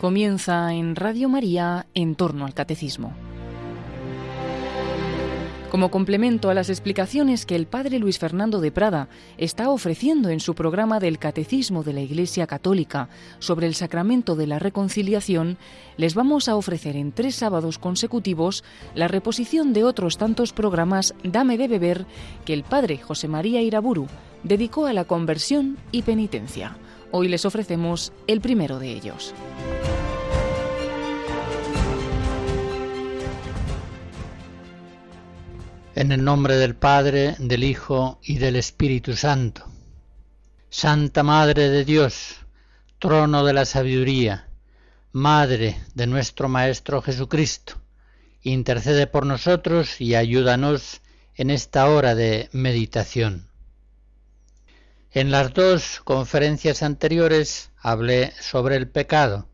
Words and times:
Comienza 0.00 0.74
en 0.74 0.94
Radio 0.94 1.30
María 1.30 1.86
en 1.94 2.16
torno 2.16 2.44
al 2.44 2.52
catecismo. 2.52 3.14
Como 5.70 5.90
complemento 5.90 6.50
a 6.50 6.54
las 6.54 6.68
explicaciones 6.68 7.46
que 7.46 7.56
el 7.56 7.66
padre 7.66 7.98
Luis 7.98 8.18
Fernando 8.18 8.60
de 8.60 8.70
Prada 8.70 9.08
está 9.38 9.70
ofreciendo 9.70 10.28
en 10.28 10.40
su 10.40 10.54
programa 10.54 11.00
del 11.00 11.18
Catecismo 11.18 11.82
de 11.82 11.94
la 11.94 12.02
Iglesia 12.02 12.46
Católica 12.46 13.08
sobre 13.38 13.66
el 13.66 13.74
sacramento 13.74 14.36
de 14.36 14.46
la 14.46 14.58
reconciliación, 14.58 15.56
les 15.96 16.14
vamos 16.14 16.48
a 16.48 16.56
ofrecer 16.56 16.94
en 16.94 17.12
tres 17.12 17.34
sábados 17.34 17.78
consecutivos 17.78 18.64
la 18.94 19.08
reposición 19.08 19.72
de 19.72 19.84
otros 19.84 20.18
tantos 20.18 20.52
programas 20.52 21.14
Dame 21.24 21.56
de 21.56 21.68
beber 21.68 22.06
que 22.44 22.52
el 22.52 22.64
padre 22.64 22.98
José 22.98 23.28
María 23.28 23.62
Iraburu 23.62 24.08
dedicó 24.44 24.84
a 24.86 24.92
la 24.92 25.04
conversión 25.04 25.78
y 25.90 26.02
penitencia. 26.02 26.76
Hoy 27.12 27.28
les 27.28 27.44
ofrecemos 27.44 28.12
el 28.26 28.40
primero 28.40 28.78
de 28.78 28.90
ellos. 28.90 29.34
En 35.94 36.12
el 36.12 36.22
nombre 36.22 36.56
del 36.56 36.74
Padre, 36.74 37.36
del 37.38 37.64
Hijo 37.64 38.18
y 38.22 38.38
del 38.38 38.56
Espíritu 38.56 39.14
Santo. 39.14 39.64
Santa 40.68 41.22
Madre 41.22 41.70
de 41.70 41.84
Dios, 41.84 42.36
trono 42.98 43.44
de 43.44 43.54
la 43.54 43.64
sabiduría, 43.64 44.48
Madre 45.12 45.80
de 45.94 46.06
nuestro 46.06 46.50
Maestro 46.50 47.00
Jesucristo, 47.00 47.80
intercede 48.42 49.06
por 49.06 49.24
nosotros 49.24 50.00
y 50.00 50.14
ayúdanos 50.14 51.00
en 51.34 51.50
esta 51.50 51.88
hora 51.88 52.14
de 52.14 52.50
meditación. 52.52 53.45
En 55.16 55.30
las 55.30 55.54
dos 55.54 56.02
conferencias 56.04 56.82
anteriores 56.82 57.70
hablé 57.80 58.34
sobre 58.38 58.76
el 58.76 58.86
pecado 58.86 59.48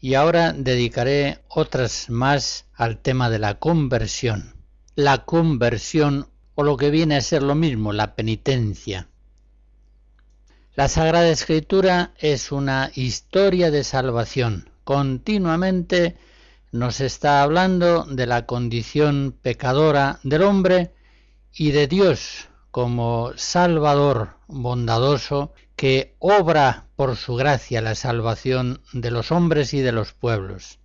y 0.00 0.14
ahora 0.14 0.52
dedicaré 0.52 1.38
otras 1.46 2.10
más 2.10 2.66
al 2.74 2.98
tema 2.98 3.30
de 3.30 3.38
la 3.38 3.60
conversión 3.60 4.56
la 4.96 5.18
conversión 5.18 6.26
o 6.56 6.64
lo 6.64 6.76
que 6.76 6.90
viene 6.90 7.14
a 7.14 7.20
ser 7.20 7.44
lo 7.44 7.54
mismo, 7.54 7.92
la 7.92 8.16
penitencia. 8.16 9.06
La 10.74 10.88
Sagrada 10.88 11.28
Escritura 11.28 12.12
es 12.18 12.50
una 12.50 12.90
historia 12.96 13.70
de 13.70 13.84
salvación. 13.84 14.70
Continuamente 14.82 16.16
nos 16.72 17.00
está 17.00 17.44
hablando 17.44 18.06
de 18.06 18.26
la 18.26 18.44
condición 18.44 19.38
pecadora 19.40 20.18
del 20.24 20.42
hombre 20.42 20.90
y 21.54 21.70
de 21.70 21.86
Dios 21.86 22.49
como 22.70 23.32
Salvador 23.36 24.36
bondadoso 24.46 25.52
que 25.76 26.14
obra 26.18 26.86
por 26.96 27.16
su 27.16 27.34
gracia 27.34 27.80
la 27.80 27.94
salvación 27.94 28.82
de 28.92 29.10
los 29.10 29.32
hombres 29.32 29.72
y 29.74 29.80
de 29.80 29.92
los 29.92 30.12
pueblos. 30.12 30.78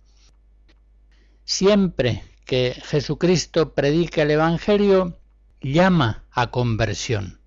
Siempre 1.44 2.24
que 2.44 2.80
Jesucristo 2.84 3.74
predica 3.74 4.22
el 4.22 4.30
Evangelio 4.30 5.18
llama 5.60 6.24
a 6.30 6.50
conversión. 6.50 7.40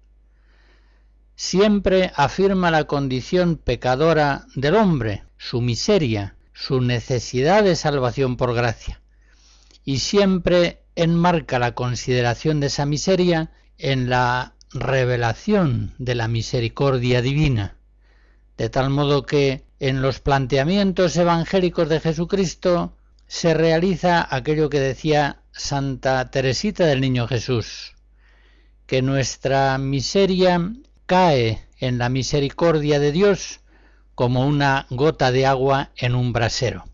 Siempre 1.36 2.12
afirma 2.16 2.70
la 2.70 2.84
condición 2.84 3.56
pecadora 3.56 4.46
del 4.56 4.76
hombre, 4.76 5.24
su 5.38 5.62
miseria, 5.62 6.36
su 6.54 6.82
necesidad 6.82 7.64
de 7.64 7.78
salvación 7.78 8.36
por 8.36 8.54
gracia. 8.54 9.02
Y 9.86 10.00
siempre 10.00 10.84
enmarca 10.96 11.58
la 11.58 11.76
consideración 11.76 12.60
de 12.60 12.68
esa 12.68 12.86
miseria 12.86 13.52
en 13.80 14.10
la 14.10 14.54
revelación 14.72 15.96
de 15.98 16.14
la 16.14 16.28
misericordia 16.28 17.22
divina, 17.22 17.78
de 18.58 18.70
tal 18.70 18.90
modo 18.90 19.26
que 19.26 19.64
en 19.80 20.02
los 20.02 20.20
planteamientos 20.20 21.16
evangélicos 21.16 21.88
de 21.90 22.02
Jesucristo 22.02 22.94
se 23.26 23.54
realiza 23.54 24.28
aquello 24.30 24.70
que 24.70 24.80
decía 24.80 25.42
Santa 25.54 26.30
Teresita 26.30 26.86
del 26.86 27.02
Niño 27.02 27.28
Jesús, 27.28 27.96
que 28.86 29.02
nuestra 29.02 29.78
miseria 29.78 30.74
cae 31.06 31.66
en 31.80 31.98
la 31.98 32.10
misericordia 32.10 33.00
de 33.00 33.12
Dios 33.12 33.62
como 34.14 34.46
una 34.46 34.86
gota 34.90 35.32
de 35.32 35.46
agua 35.46 35.92
en 35.96 36.16
un 36.16 36.34
brasero. 36.34 36.86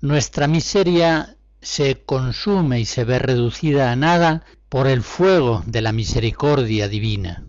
Nuestra 0.00 0.46
miseria 0.46 1.36
se 1.60 2.02
consume 2.02 2.80
y 2.80 2.84
se 2.86 3.04
ve 3.04 3.18
reducida 3.18 3.92
a 3.92 3.96
nada 3.96 4.44
por 4.76 4.88
el 4.88 5.02
fuego 5.02 5.62
de 5.64 5.80
la 5.80 5.90
misericordia 5.90 6.86
divina. 6.86 7.46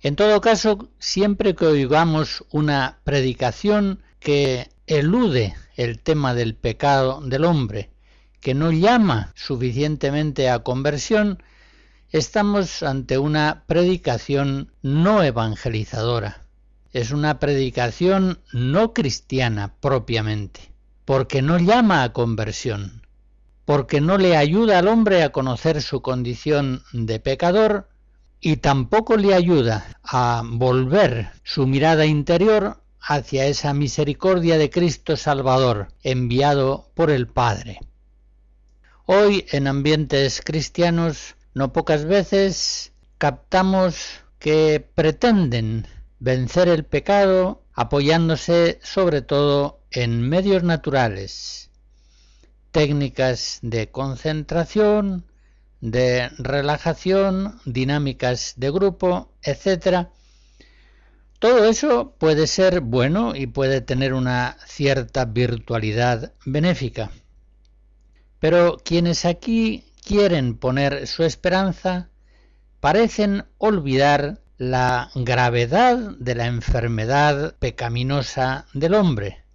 En 0.00 0.16
todo 0.16 0.40
caso, 0.40 0.90
siempre 0.98 1.54
que 1.54 1.64
oigamos 1.64 2.44
una 2.50 2.98
predicación 3.04 4.02
que 4.18 4.68
elude 4.88 5.54
el 5.76 6.00
tema 6.00 6.34
del 6.34 6.56
pecado 6.56 7.20
del 7.20 7.44
hombre, 7.44 7.90
que 8.40 8.52
no 8.52 8.72
llama 8.72 9.32
suficientemente 9.36 10.50
a 10.50 10.58
conversión, 10.58 11.40
estamos 12.10 12.82
ante 12.82 13.18
una 13.18 13.62
predicación 13.68 14.72
no 14.82 15.22
evangelizadora. 15.22 16.48
Es 16.90 17.12
una 17.12 17.38
predicación 17.38 18.40
no 18.52 18.92
cristiana 18.92 19.76
propiamente, 19.78 20.72
porque 21.04 21.42
no 21.42 21.58
llama 21.58 22.02
a 22.02 22.12
conversión, 22.12 23.05
porque 23.66 24.00
no 24.00 24.16
le 24.16 24.36
ayuda 24.36 24.78
al 24.78 24.88
hombre 24.88 25.22
a 25.22 25.32
conocer 25.32 25.82
su 25.82 26.00
condición 26.00 26.84
de 26.92 27.20
pecador 27.20 27.88
y 28.40 28.58
tampoco 28.58 29.16
le 29.16 29.34
ayuda 29.34 29.98
a 30.04 30.42
volver 30.44 31.32
su 31.42 31.66
mirada 31.66 32.06
interior 32.06 32.80
hacia 33.00 33.46
esa 33.46 33.74
misericordia 33.74 34.56
de 34.56 34.70
Cristo 34.70 35.16
Salvador 35.16 35.88
enviado 36.02 36.90
por 36.94 37.10
el 37.10 37.26
Padre. 37.26 37.80
Hoy 39.04 39.46
en 39.50 39.66
ambientes 39.66 40.42
cristianos 40.44 41.34
no 41.52 41.72
pocas 41.72 42.04
veces 42.04 42.92
captamos 43.18 44.20
que 44.38 44.84
pretenden 44.94 45.88
vencer 46.20 46.68
el 46.68 46.84
pecado 46.84 47.62
apoyándose 47.72 48.78
sobre 48.82 49.22
todo 49.22 49.80
en 49.90 50.28
medios 50.28 50.62
naturales, 50.62 51.70
técnicas 52.76 53.58
de 53.62 53.90
concentración, 53.90 55.24
de 55.80 56.28
relajación, 56.36 57.58
dinámicas 57.64 58.52
de 58.58 58.70
grupo, 58.70 59.32
etc., 59.42 60.08
todo 61.38 61.64
eso 61.64 62.14
puede 62.18 62.46
ser 62.46 62.80
bueno 62.80 63.34
y 63.34 63.46
puede 63.46 63.80
tener 63.80 64.12
una 64.12 64.58
cierta 64.66 65.24
virtualidad 65.24 66.34
benéfica. 66.44 67.12
Pero 68.40 68.76
quienes 68.84 69.24
aquí 69.24 69.86
quieren 70.04 70.58
poner 70.58 71.06
su 71.06 71.24
esperanza 71.24 72.10
parecen 72.80 73.46
olvidar 73.56 74.42
la 74.58 75.10
gravedad 75.14 75.96
de 76.18 76.34
la 76.34 76.44
enfermedad 76.44 77.56
pecaminosa 77.58 78.66
del 78.74 78.92
hombre. 78.92 79.45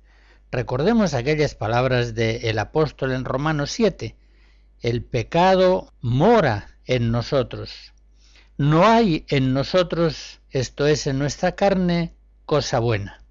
Recordemos 0.52 1.14
aquellas 1.14 1.56
palabras 1.56 2.14
del 2.14 2.60
apóstol 2.60 3.14
en 3.14 3.24
Romanos 3.24 3.72
7. 3.72 4.16
El 4.82 5.04
pecado 5.04 5.94
mora 6.02 6.78
en 6.86 7.12
nosotros. 7.12 7.94
No 8.58 8.86
hay 8.86 9.26
en 9.30 9.54
nosotros 9.54 10.42
esto 10.50 10.86
es 10.86 11.08
en 11.08 11.18
nuestra 11.18 11.54
carne, 11.54 12.14
cosa 12.46 12.80
buena. 12.80 13.24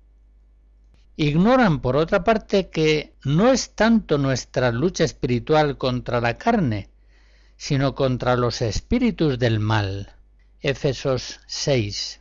Ignoran, 1.17 1.81
por 1.81 1.97
otra 1.97 2.25
parte, 2.25 2.71
que 2.71 3.13
no 3.25 3.53
es 3.53 3.75
tanto 3.75 4.17
nuestra 4.17 4.73
lucha 4.73 5.05
espiritual 5.05 5.77
contra 5.77 6.23
la 6.23 6.39
carne, 6.39 6.89
sino 7.59 7.95
contra 7.95 8.37
los 8.37 8.63
espíritus 8.63 9.39
del 9.39 9.61
mal. 9.61 10.15
Efesos 10.63 11.41
6. 11.47 12.20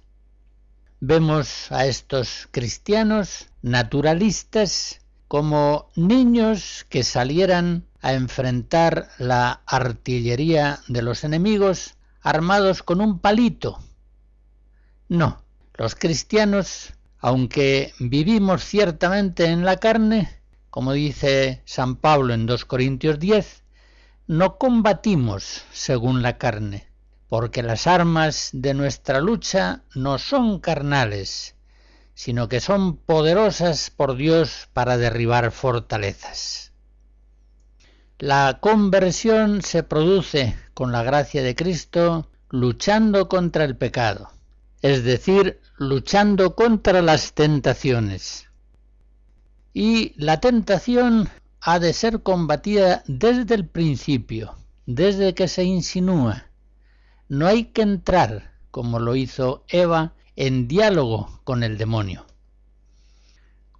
Vemos 1.01 1.71
a 1.71 1.85
estos 1.85 2.49
cristianos 2.51 3.47
naturalistas 3.61 4.99
como 5.29 5.87
niños 5.95 6.85
que 6.89 7.03
salieran 7.03 7.85
a 8.01 8.11
enfrentar 8.11 9.07
la 9.17 9.61
artillería 9.65 10.79
de 10.89 11.01
los 11.01 11.23
enemigos 11.23 11.95
armados 12.21 12.83
con 12.83 12.99
un 12.99 13.19
palito. 13.19 13.79
No, 15.07 15.41
los 15.75 15.95
cristianos, 15.95 16.91
aunque 17.19 17.93
vivimos 17.99 18.65
ciertamente 18.65 19.45
en 19.45 19.63
la 19.63 19.77
carne, 19.77 20.41
como 20.69 20.91
dice 20.91 21.61
San 21.63 21.95
Pablo 21.95 22.33
en 22.33 22.45
2 22.45 22.65
Corintios 22.65 23.19
10, 23.19 23.63
no 24.27 24.57
combatimos 24.57 25.63
según 25.71 26.21
la 26.21 26.37
carne, 26.37 26.88
porque 27.29 27.63
las 27.63 27.87
armas 27.87 28.49
de 28.51 28.73
nuestra 28.73 29.21
lucha 29.21 29.83
no 29.95 30.17
son 30.17 30.59
carnales, 30.59 31.55
sino 32.13 32.49
que 32.49 32.59
son 32.59 32.97
poderosas 32.97 33.89
por 33.89 34.17
Dios 34.17 34.67
para 34.73 34.97
derribar 34.97 35.51
fortalezas. 35.51 36.73
La 38.17 38.57
conversión 38.59 39.61
se 39.61 39.83
produce 39.83 40.57
con 40.73 40.91
la 40.91 41.03
gracia 41.03 41.41
de 41.41 41.55
Cristo 41.55 42.29
luchando 42.49 43.29
contra 43.29 43.63
el 43.63 43.77
pecado 43.77 44.31
es 44.81 45.03
decir, 45.03 45.59
luchando 45.77 46.55
contra 46.55 47.01
las 47.01 47.33
tentaciones. 47.33 48.47
Y 49.73 50.13
la 50.17 50.39
tentación 50.39 51.29
ha 51.61 51.79
de 51.79 51.93
ser 51.93 52.23
combatida 52.23 53.03
desde 53.07 53.55
el 53.55 53.67
principio, 53.67 54.55
desde 54.85 55.33
que 55.33 55.47
se 55.47 55.63
insinúa. 55.63 56.48
No 57.29 57.45
hay 57.45 57.65
que 57.65 57.83
entrar, 57.83 58.53
como 58.71 58.97
lo 58.97 59.15
hizo 59.15 59.63
Eva, 59.67 60.13
en 60.35 60.67
diálogo 60.67 61.39
con 61.43 61.61
el 61.61 61.77
demonio. 61.77 62.25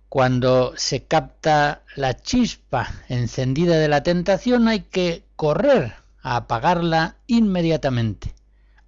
Cuando 0.07 0.73
se 0.77 1.05
capta 1.05 1.81
la 1.95 2.15
chispa 2.15 2.93
encendida 3.09 3.79
de 3.79 3.87
la 3.87 4.03
tentación 4.03 4.67
hay 4.67 4.81
que 4.81 5.25
correr 5.35 5.95
a 6.21 6.35
apagarla 6.35 7.17
inmediatamente, 7.25 8.35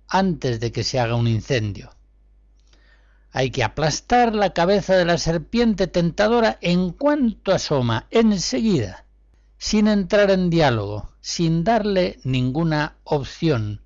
antes 0.07 0.59
de 0.59 0.71
que 0.71 0.83
se 0.83 0.99
haga 0.99 1.15
un 1.15 1.27
incendio. 1.27 1.95
Hay 3.31 3.49
que 3.49 3.63
aplastar 3.63 4.35
la 4.35 4.53
cabeza 4.53 4.95
de 4.95 5.05
la 5.05 5.17
serpiente 5.17 5.87
tentadora 5.87 6.59
en 6.61 6.91
cuanto 6.91 7.51
asoma, 7.51 8.05
enseguida, 8.11 9.05
sin 9.57 9.87
entrar 9.87 10.29
en 10.29 10.51
diálogo, 10.51 11.09
sin 11.19 11.63
darle 11.63 12.19
ninguna 12.23 12.97
opción. 13.03 13.81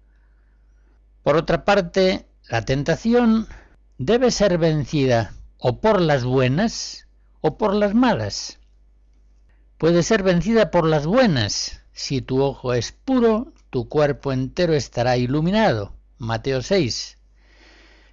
Por 1.25 1.37
otra 1.37 1.65
parte, 1.65 2.27
la 2.49 2.61
tentación 2.65 3.47
debe 3.97 4.29
ser 4.29 4.59
vencida 4.59 5.33
o 5.57 5.81
por 5.81 5.99
las 5.99 6.23
buenas, 6.23 7.07
o 7.41 7.57
por 7.57 7.73
las 7.73 7.95
malas. 7.95 8.59
Puede 9.79 10.03
ser 10.03 10.21
vencida 10.21 10.69
por 10.69 10.85
las 10.85 11.07
buenas. 11.07 11.81
Si 11.93 12.21
tu 12.21 12.43
ojo 12.43 12.75
es 12.75 12.91
puro, 12.91 13.53
tu 13.71 13.89
cuerpo 13.89 14.33
entero 14.33 14.75
estará 14.75 15.17
iluminado. 15.17 15.95
Mateo 16.19 16.61
6. 16.61 17.17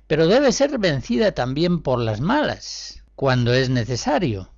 Pero 0.07 0.27
debe 0.27 0.51
ser 0.51 0.79
vencida 0.79 1.33
también 1.33 1.83
por 1.83 1.99
las 1.99 2.23
malas, 2.23 3.05
cuando 3.15 3.53
es 3.53 3.69
necesario. 3.69 4.49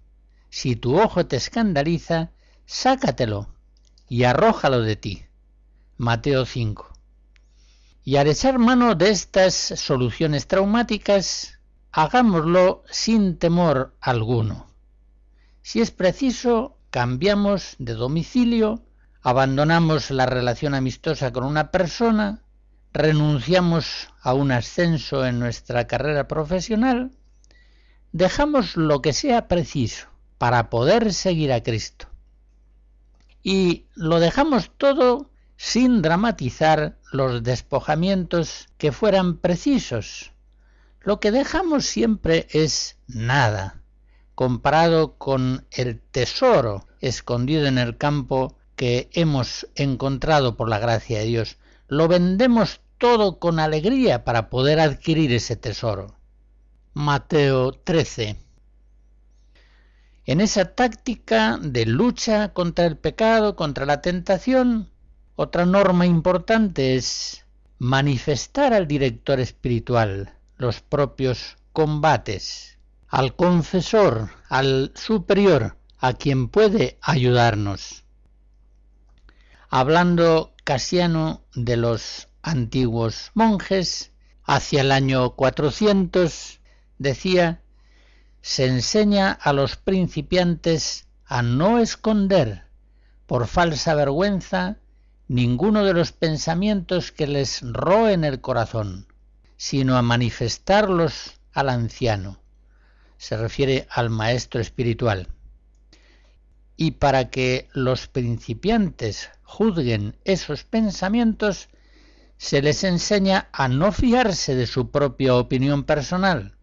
Si 0.49 0.77
tu 0.77 1.01
ojo 1.01 1.27
te 1.27 1.35
escandaliza, 1.35 2.31
sácatelo 2.67 3.49
y 4.09 4.23
arrójalo 4.23 4.81
de 4.81 4.95
ti. 4.95 5.25
Mateo 5.97 6.47
5. 6.47 6.94
Y 8.05 8.17
al 8.17 8.29
echar 8.29 8.59
mano 8.59 8.95
de 8.95 9.09
estas 9.11 9.55
soluciones 9.55 10.47
traumáticas, 10.47 11.59
hagámoslo 11.91 12.85
sin 12.91 13.39
temor 13.39 13.97
alguno. 13.99 14.67
Si 15.63 15.81
es 15.81 15.91
preciso, 15.91 16.77
cambiamos 16.91 17.77
de 17.79 17.95
domicilio, 17.95 18.83
abandonamos 19.23 20.11
la 20.11 20.27
relación 20.27 20.75
amistosa 20.75 21.33
con 21.33 21.45
una 21.45 21.71
persona, 21.71 22.43
renunciamos 22.93 24.11
a 24.21 24.35
un 24.35 24.53
ascenso 24.53 25.25
en 25.25 25.39
nuestra 25.39 25.87
carrera 25.87 26.29
profesional, 26.29 27.11
dejamos 28.13 28.77
lo 28.77 29.01
que 29.01 29.15
sea 29.15 29.49
preciso 29.49 30.09
para 30.37 30.69
poder 30.69 31.15
seguir 31.15 31.53
a 31.55 31.63
Cristo. 31.63 32.07
Y 33.43 33.87
lo 33.95 34.21
dejamos 34.21 34.71
todo 34.77 35.31
sin 35.57 36.03
dramatizar 36.03 36.99
los 37.15 37.45
despojamientos 37.45 38.69
que 38.77 38.91
fueran 38.91 39.39
precisos, 39.39 40.33
lo 41.01 41.21
que 41.21 41.31
dejamos 41.31 41.87
siempre 41.87 42.49
es 42.51 42.99
nada, 43.07 43.81
comparado 44.35 45.17
con 45.17 45.65
el 45.71 46.01
tesoro 46.01 46.89
escondido 47.01 47.67
en 47.67 47.79
el 47.79 47.97
campo 47.99 48.57
que 48.75 49.11
hemos 49.13 49.69
encontrado 49.77 50.57
por 50.57 50.69
la 50.69 50.81
gracia 50.81 51.21
de 51.21 51.27
Dios. 51.27 51.59
Lo 51.87 52.09
vendemos 52.09 52.81
todo 52.99 53.39
con 53.39 53.61
alegría 53.61 54.25
para 54.25 54.51
poder 54.51 54.81
adquirir 54.81 55.33
ese 55.33 55.55
tesoro. 55.55 56.17
Mateo 56.95 57.73
13. 57.73 58.39
En 60.27 60.41
esa 60.41 60.75
táctica 60.75 61.59
de 61.63 61.87
lucha 61.87 62.53
contra 62.53 62.87
el 62.87 62.97
pecado, 62.97 63.55
contra 63.55 63.87
la 63.87 64.01
tentación, 64.01 64.91
otra 65.37 65.67
norma 65.67 66.07
importante 66.07 66.95
es 66.95 67.45
manifestar 67.79 68.73
al 68.73 68.87
director 68.87 69.41
espiritual, 69.41 70.33
los 70.57 70.81
propios 70.81 71.57
combates, 71.73 72.79
al 73.09 73.35
confesor, 73.35 74.31
al 74.49 74.93
superior, 74.95 75.77
a 75.99 76.13
quien 76.13 76.49
puede 76.49 76.99
ayudarnos. 77.01 78.05
Hablando 79.71 80.55
Casiano 80.63 81.43
de 81.55 81.77
los 81.77 82.29
antiguos 82.43 83.33
monjes, 83.35 84.13
hacia 84.45 84.83
el 84.83 84.93
año 84.93 85.31
400, 85.31 86.61
decía, 86.99 87.61
se 88.41 88.67
enseña 88.67 89.33
a 89.33 89.53
los 89.53 89.77
principiantes 89.77 91.09
a 91.27 91.43
no 91.43 91.81
esconder 91.81 92.65
por 93.27 93.47
falsa 93.47 93.95
vergüenza 93.95 94.79
ninguno 95.29 95.85
de 95.85 95.95
los 95.95 96.13
pensamientos 96.13 97.13
que 97.13 97.27
les 97.27 97.63
roen 97.63 98.25
el 98.25 98.41
corazón, 98.41 99.07
sino 99.57 99.97
a 99.97 100.03
manifestarlos 100.03 101.41
al 101.53 101.69
anciano. 101.69 102.41
Se 103.17 103.37
refiere 103.37 103.87
al 103.91 104.11
maestro 104.11 104.61
espiritual. 104.61 105.29
Y 106.77 106.93
para 106.93 107.31
que 107.31 107.69
los 107.73 108.09
principiantes 108.09 109.31
juzguen 109.45 110.17
esos 110.25 110.65
pensamientos, 110.65 111.69
se 112.37 112.61
les 112.61 112.85
enseña 112.85 113.49
a 113.53 113.69
no 113.69 113.93
fiarse 113.93 114.55
de 114.55 114.67
su 114.67 114.91
propia 114.91 115.37
opinión 115.37 115.85
personal, 115.85 116.57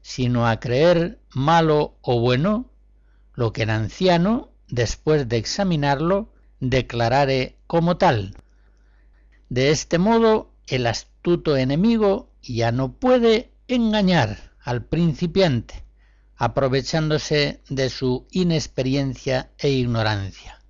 sino 0.00 0.46
a 0.46 0.60
creer 0.60 1.20
malo 1.30 1.98
o 2.00 2.20
bueno 2.20 2.70
lo 3.34 3.52
que 3.52 3.64
el 3.64 3.70
anciano, 3.70 4.50
después 4.68 5.28
de 5.28 5.36
examinarlo, 5.36 6.29
declarare 6.60 7.56
como 7.66 7.96
tal. 7.96 8.36
De 9.48 9.70
este 9.70 9.98
modo, 9.98 10.52
el 10.66 10.86
astuto 10.86 11.56
enemigo 11.56 12.30
ya 12.42 12.70
no 12.70 12.92
puede 12.92 13.50
engañar 13.66 14.52
al 14.62 14.84
principiante, 14.84 15.82
aprovechándose 16.36 17.60
de 17.68 17.90
su 17.90 18.26
inexperiencia 18.30 19.50
e 19.58 19.70
ignorancia. 19.70 20.60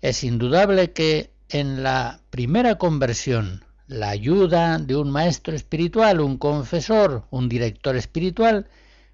Es 0.00 0.22
indudable 0.22 0.92
que 0.92 1.32
en 1.48 1.82
la 1.82 2.20
primera 2.30 2.76
conversión 2.76 3.64
la 3.86 4.10
ayuda 4.10 4.78
de 4.78 4.96
un 4.96 5.10
maestro 5.10 5.54
espiritual, 5.54 6.20
un 6.20 6.38
confesor, 6.38 7.26
un 7.30 7.48
director 7.48 7.96
espiritual, 7.96 8.68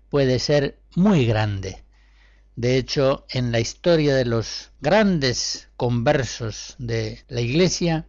puede 0.09 0.39
ser 0.39 0.79
muy 0.97 1.27
grande. 1.27 1.85
De 2.57 2.77
hecho, 2.77 3.27
en 3.31 3.53
la 3.53 3.61
historia 3.61 4.15
de 4.15 4.25
los 4.25 4.71
grandes 4.81 5.69
conversos 5.77 6.77
de 6.79 7.25
la 7.29 7.41
Iglesia, 7.41 8.07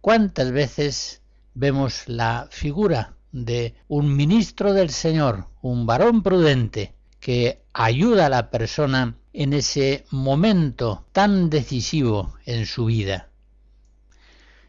¿cuántas 0.00 0.52
veces 0.52 1.22
vemos 1.54 2.04
la 2.06 2.48
figura 2.50 3.16
de 3.32 3.74
un 3.88 4.16
ministro 4.16 4.72
del 4.72 4.90
Señor, 4.90 5.48
un 5.60 5.86
varón 5.86 6.22
prudente, 6.22 6.94
que 7.20 7.64
ayuda 7.72 8.26
a 8.26 8.30
la 8.30 8.50
persona 8.50 9.16
en 9.32 9.52
ese 9.52 10.04
momento 10.10 11.06
tan 11.12 11.50
decisivo 11.50 12.34
en 12.46 12.66
su 12.66 12.86
vida. 12.86 13.30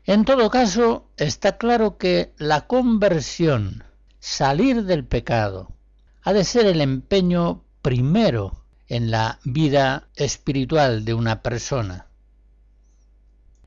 En 0.05 0.25
todo 0.25 0.49
caso, 0.49 1.09
está 1.17 1.57
claro 1.57 1.97
que 1.97 2.33
la 2.37 2.67
conversión, 2.67 3.83
salir 4.19 4.85
del 4.85 5.05
pecado, 5.05 5.75
ha 6.23 6.33
de 6.33 6.43
ser 6.43 6.65
el 6.65 6.81
empeño 6.81 7.63
primero 7.81 8.64
en 8.87 9.11
la 9.11 9.39
vida 9.43 10.07
espiritual 10.15 11.05
de 11.05 11.13
una 11.13 11.41
persona. 11.41 12.07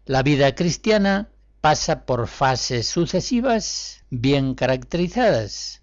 La 0.07 0.23
vida 0.23 0.55
cristiana 0.55 1.29
pasa 1.61 2.07
por 2.07 2.29
fases 2.29 2.87
sucesivas 2.87 4.05
bien 4.11 4.55
caracterizadas. 4.55 5.83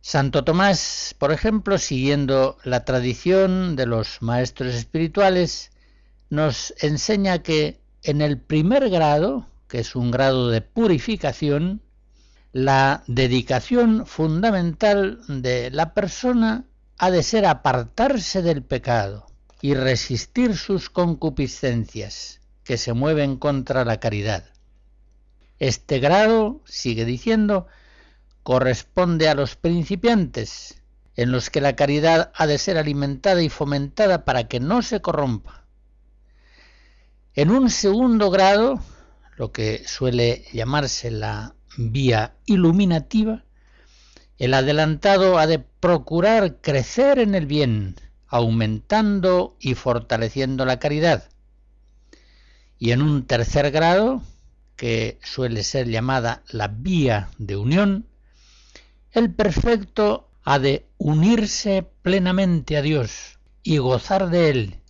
Santo 0.00 0.44
Tomás, 0.44 1.14
por 1.18 1.32
ejemplo, 1.32 1.76
siguiendo 1.76 2.56
la 2.64 2.84
tradición 2.84 3.76
de 3.76 3.86
los 3.86 4.22
maestros 4.22 4.74
espirituales, 4.74 5.70
nos 6.30 6.72
enseña 6.80 7.42
que 7.42 7.80
en 8.02 8.22
el 8.22 8.38
primer 8.38 8.88
grado, 8.90 9.46
que 9.68 9.80
es 9.80 9.96
un 9.96 10.10
grado 10.10 10.48
de 10.48 10.62
purificación, 10.62 11.82
la 12.52 13.02
dedicación 13.06 14.06
fundamental 14.06 15.20
de 15.28 15.70
la 15.70 15.92
persona 15.92 16.64
ha 16.98 17.10
de 17.10 17.22
ser 17.22 17.46
apartarse 17.46 18.42
del 18.42 18.62
pecado 18.62 19.26
y 19.60 19.74
resistir 19.74 20.56
sus 20.56 20.90
concupiscencias 20.90 22.40
que 22.64 22.76
se 22.76 22.92
mueven 22.92 23.36
contra 23.36 23.84
la 23.84 23.98
caridad. 24.00 24.44
Este 25.58 26.00
grado, 26.00 26.60
sigue 26.64 27.04
diciendo, 27.04 27.66
corresponde 28.42 29.28
a 29.28 29.34
los 29.34 29.56
principiantes, 29.56 30.82
en 31.16 31.32
los 31.32 31.50
que 31.50 31.60
la 31.60 31.74
caridad 31.74 32.30
ha 32.34 32.46
de 32.46 32.58
ser 32.58 32.78
alimentada 32.78 33.42
y 33.42 33.48
fomentada 33.48 34.24
para 34.24 34.46
que 34.46 34.60
no 34.60 34.82
se 34.82 35.00
corrompa. 35.00 35.64
En 37.34 37.50
un 37.50 37.70
segundo 37.70 38.30
grado, 38.30 38.80
lo 39.36 39.52
que 39.52 39.82
suele 39.86 40.44
llamarse 40.52 41.10
la 41.10 41.54
vía 41.76 42.34
iluminativa, 42.46 43.44
El 44.38 44.54
adelantado 44.54 45.38
ha 45.38 45.46
de 45.46 45.58
procurar 45.58 46.60
crecer 46.60 47.18
en 47.18 47.34
el 47.34 47.46
bien, 47.46 47.96
aumentando 48.28 49.56
y 49.58 49.74
fortaleciendo 49.74 50.64
la 50.64 50.78
caridad. 50.78 51.28
Y 52.78 52.92
en 52.92 53.02
un 53.02 53.26
tercer 53.26 53.70
grado, 53.72 54.22
que 54.76 55.18
suele 55.24 55.64
ser 55.64 55.88
llamada 55.88 56.44
la 56.50 56.68
vía 56.68 57.30
de 57.38 57.56
unión, 57.56 58.06
el 59.10 59.34
perfecto 59.34 60.30
ha 60.44 60.60
de 60.60 60.86
unirse 60.98 61.84
plenamente 62.02 62.76
a 62.76 62.82
Dios 62.82 63.40
y 63.64 63.78
gozar 63.78 64.30
de 64.30 64.50
Él, 64.50 64.80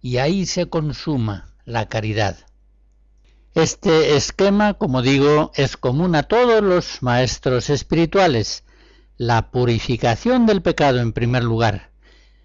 y 0.00 0.16
ahí 0.16 0.46
se 0.46 0.66
consuma 0.66 1.54
la 1.66 1.88
caridad. 1.88 2.38
Este 3.54 4.16
esquema, 4.16 4.74
como 4.74 5.02
digo, 5.02 5.52
es 5.54 5.76
común 5.76 6.16
a 6.16 6.24
todos 6.24 6.62
los 6.62 7.02
maestros 7.02 7.70
espirituales. 7.70 8.63
La 9.16 9.52
purificación 9.52 10.44
del 10.44 10.60
pecado 10.60 10.98
en 10.98 11.12
primer 11.12 11.44
lugar, 11.44 11.92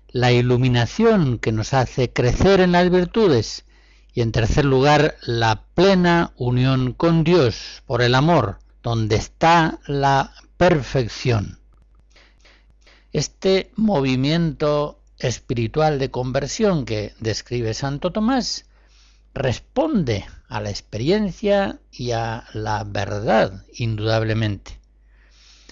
la 0.10 0.32
iluminación 0.32 1.40
que 1.40 1.52
nos 1.52 1.74
hace 1.74 2.14
crecer 2.14 2.60
en 2.60 2.74
las 2.74 2.92
virtudes 2.92 3.66
y 4.14 4.22
en 4.22 4.32
tercer 4.32 4.66
lugar 4.66 5.16
la 5.24 5.64
plena 5.74 6.32
unión 6.38 6.94
con 6.94 7.24
Dios 7.24 7.82
por 7.88 8.04
el 8.04 8.14
amor, 8.14 8.60
donde 8.84 9.16
está 9.16 9.80
la 9.88 10.32
perfección. 10.58 11.60
Este 13.14 13.72
movimiento 13.76 15.02
espiritual 15.18 15.98
de 15.98 16.12
conversión 16.12 16.86
que 16.86 17.16
describe 17.20 17.74
Santo 17.74 18.12
Tomás 18.12 18.66
responde 19.34 20.24
a 20.48 20.62
la 20.62 20.70
experiencia 20.70 21.80
y 21.92 22.12
a 22.12 22.46
la 22.54 22.84
verdad, 22.84 23.66
indudablemente. 23.74 24.79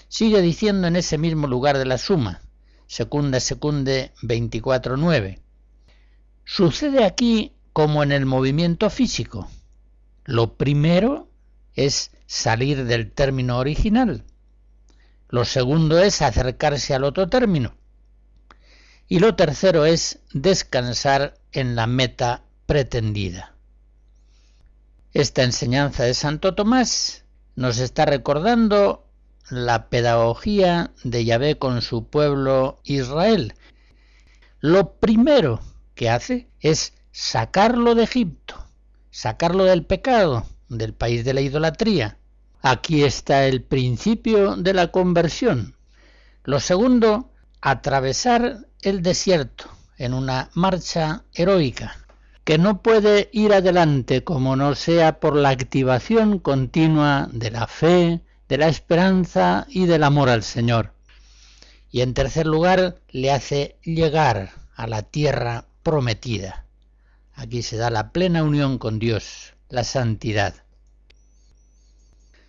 Sigue 0.08 0.40
diciendo 0.40 0.88
en 0.88 0.96
ese 0.96 1.18
mismo 1.18 1.46
lugar 1.46 1.76
de 1.78 1.84
la 1.84 1.98
suma, 1.98 2.40
secunda 2.86 3.40
secunde 3.40 4.12
24.9. 4.22 5.38
Sucede 6.44 7.04
aquí 7.04 7.52
como 7.74 8.02
en 8.02 8.12
el 8.12 8.24
movimiento 8.24 8.88
físico. 8.88 9.48
Lo 10.24 10.56
primero 10.56 11.28
es 11.74 12.10
salir 12.26 12.84
del 12.86 13.12
término 13.12 13.58
original. 13.58 14.24
Lo 15.28 15.44
segundo 15.44 15.98
es 15.98 16.22
acercarse 16.22 16.94
al 16.94 17.04
otro 17.04 17.28
término. 17.28 17.74
Y 19.08 19.18
lo 19.20 19.36
tercero 19.36 19.84
es 19.84 20.20
descansar 20.32 21.38
en 21.52 21.76
la 21.76 21.86
meta 21.86 22.44
pretendida. 22.66 23.54
Esta 25.12 25.42
enseñanza 25.42 26.04
de 26.04 26.14
Santo 26.14 26.54
Tomás 26.54 27.24
nos 27.56 27.78
está 27.78 28.04
recordando 28.04 29.07
la 29.50 29.88
pedagogía 29.88 30.90
de 31.04 31.24
Yahvé 31.24 31.58
con 31.58 31.82
su 31.82 32.04
pueblo 32.04 32.80
Israel. 32.84 33.54
Lo 34.60 34.94
primero 34.94 35.60
que 35.94 36.10
hace 36.10 36.48
es 36.60 36.92
sacarlo 37.12 37.94
de 37.94 38.04
Egipto, 38.04 38.54
sacarlo 39.10 39.64
del 39.64 39.84
pecado, 39.84 40.46
del 40.68 40.94
país 40.94 41.24
de 41.24 41.34
la 41.34 41.40
idolatría. 41.40 42.18
Aquí 42.62 43.04
está 43.04 43.46
el 43.46 43.62
principio 43.62 44.56
de 44.56 44.74
la 44.74 44.88
conversión. 44.88 45.76
Lo 46.44 46.60
segundo, 46.60 47.30
atravesar 47.60 48.66
el 48.82 49.02
desierto 49.02 49.66
en 49.96 50.14
una 50.14 50.50
marcha 50.54 51.24
heroica 51.34 51.96
que 52.48 52.56
no 52.56 52.80
puede 52.80 53.28
ir 53.30 53.52
adelante 53.52 54.24
como 54.24 54.56
no 54.56 54.74
sea 54.74 55.20
por 55.20 55.36
la 55.36 55.50
activación 55.50 56.38
continua 56.38 57.28
de 57.30 57.50
la 57.50 57.66
fe, 57.66 58.22
de 58.48 58.58
la 58.58 58.68
esperanza 58.68 59.66
y 59.68 59.86
del 59.86 60.04
amor 60.04 60.28
al 60.28 60.42
Señor. 60.42 60.92
Y 61.90 62.00
en 62.00 62.14
tercer 62.14 62.46
lugar, 62.46 62.96
le 63.10 63.30
hace 63.30 63.76
llegar 63.82 64.52
a 64.74 64.86
la 64.86 65.02
tierra 65.02 65.66
prometida. 65.82 66.64
Aquí 67.34 67.62
se 67.62 67.76
da 67.76 67.90
la 67.90 68.12
plena 68.12 68.42
unión 68.42 68.78
con 68.78 68.98
Dios, 68.98 69.54
la 69.68 69.84
santidad. 69.84 70.54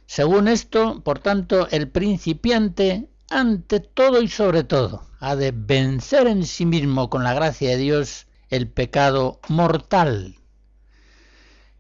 Según 0.08 0.48
esto, 0.48 1.04
por 1.04 1.20
tanto, 1.20 1.70
el 1.70 1.90
principiante, 1.90 3.10
ante 3.30 3.80
todo 3.80 4.22
y 4.22 4.28
sobre 4.28 4.64
todo, 4.64 5.08
ha 5.20 5.36
de 5.36 5.52
vencer 5.52 6.28
en 6.28 6.46
sí 6.46 6.66
mismo 6.66 7.10
con 7.10 7.24
la 7.24 7.34
gracia 7.34 7.70
de 7.70 7.78
Dios 7.78 8.26
el 8.50 8.68
pecado 8.68 9.40
mortal. 9.50 10.36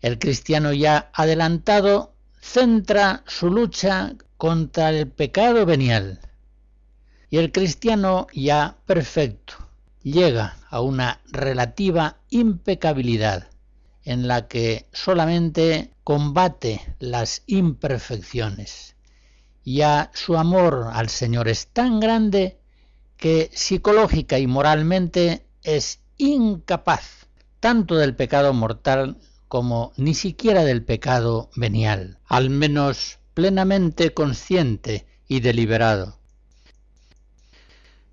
El 0.02 0.20
cristiano 0.20 0.72
ya 0.72 1.10
adelantado 1.14 2.14
centra 2.41 3.24
su 3.27 3.50
lucha 3.50 4.15
contra 4.38 4.89
el 4.89 5.08
pecado 5.08 5.65
venial. 5.65 6.19
Y 7.29 7.38
el 7.38 7.51
cristiano 7.51 8.27
ya 8.34 8.77
perfecto 8.86 9.55
llega 10.01 10.58
a 10.69 10.81
una 10.81 11.19
relativa 11.31 12.17
impecabilidad 12.29 13.50
en 14.03 14.27
la 14.27 14.48
que 14.48 14.88
solamente 14.91 15.91
combate 16.03 16.96
las 17.00 17.43
imperfecciones. 17.46 18.96
Ya 19.63 20.10
su 20.13 20.38
amor 20.38 20.89
al 20.91 21.10
Señor 21.10 21.48
es 21.48 21.67
tan 21.67 22.00
grande 22.00 22.58
que 23.17 23.51
psicológica 23.53 24.39
y 24.39 24.48
moralmente 24.48 25.46
es 25.62 26.00
incapaz 26.17 27.27
tanto 27.60 27.96
del 27.96 28.15
pecado 28.15 28.53
mortal 28.53 29.17
como 29.50 29.91
ni 29.98 30.13
siquiera 30.13 30.63
del 30.63 30.84
pecado 30.84 31.50
venial, 31.56 32.20
al 32.27 32.50
menos 32.50 33.20
plenamente 33.34 34.13
consciente 34.13 35.06
y 35.27 35.41
deliberado. 35.41 36.18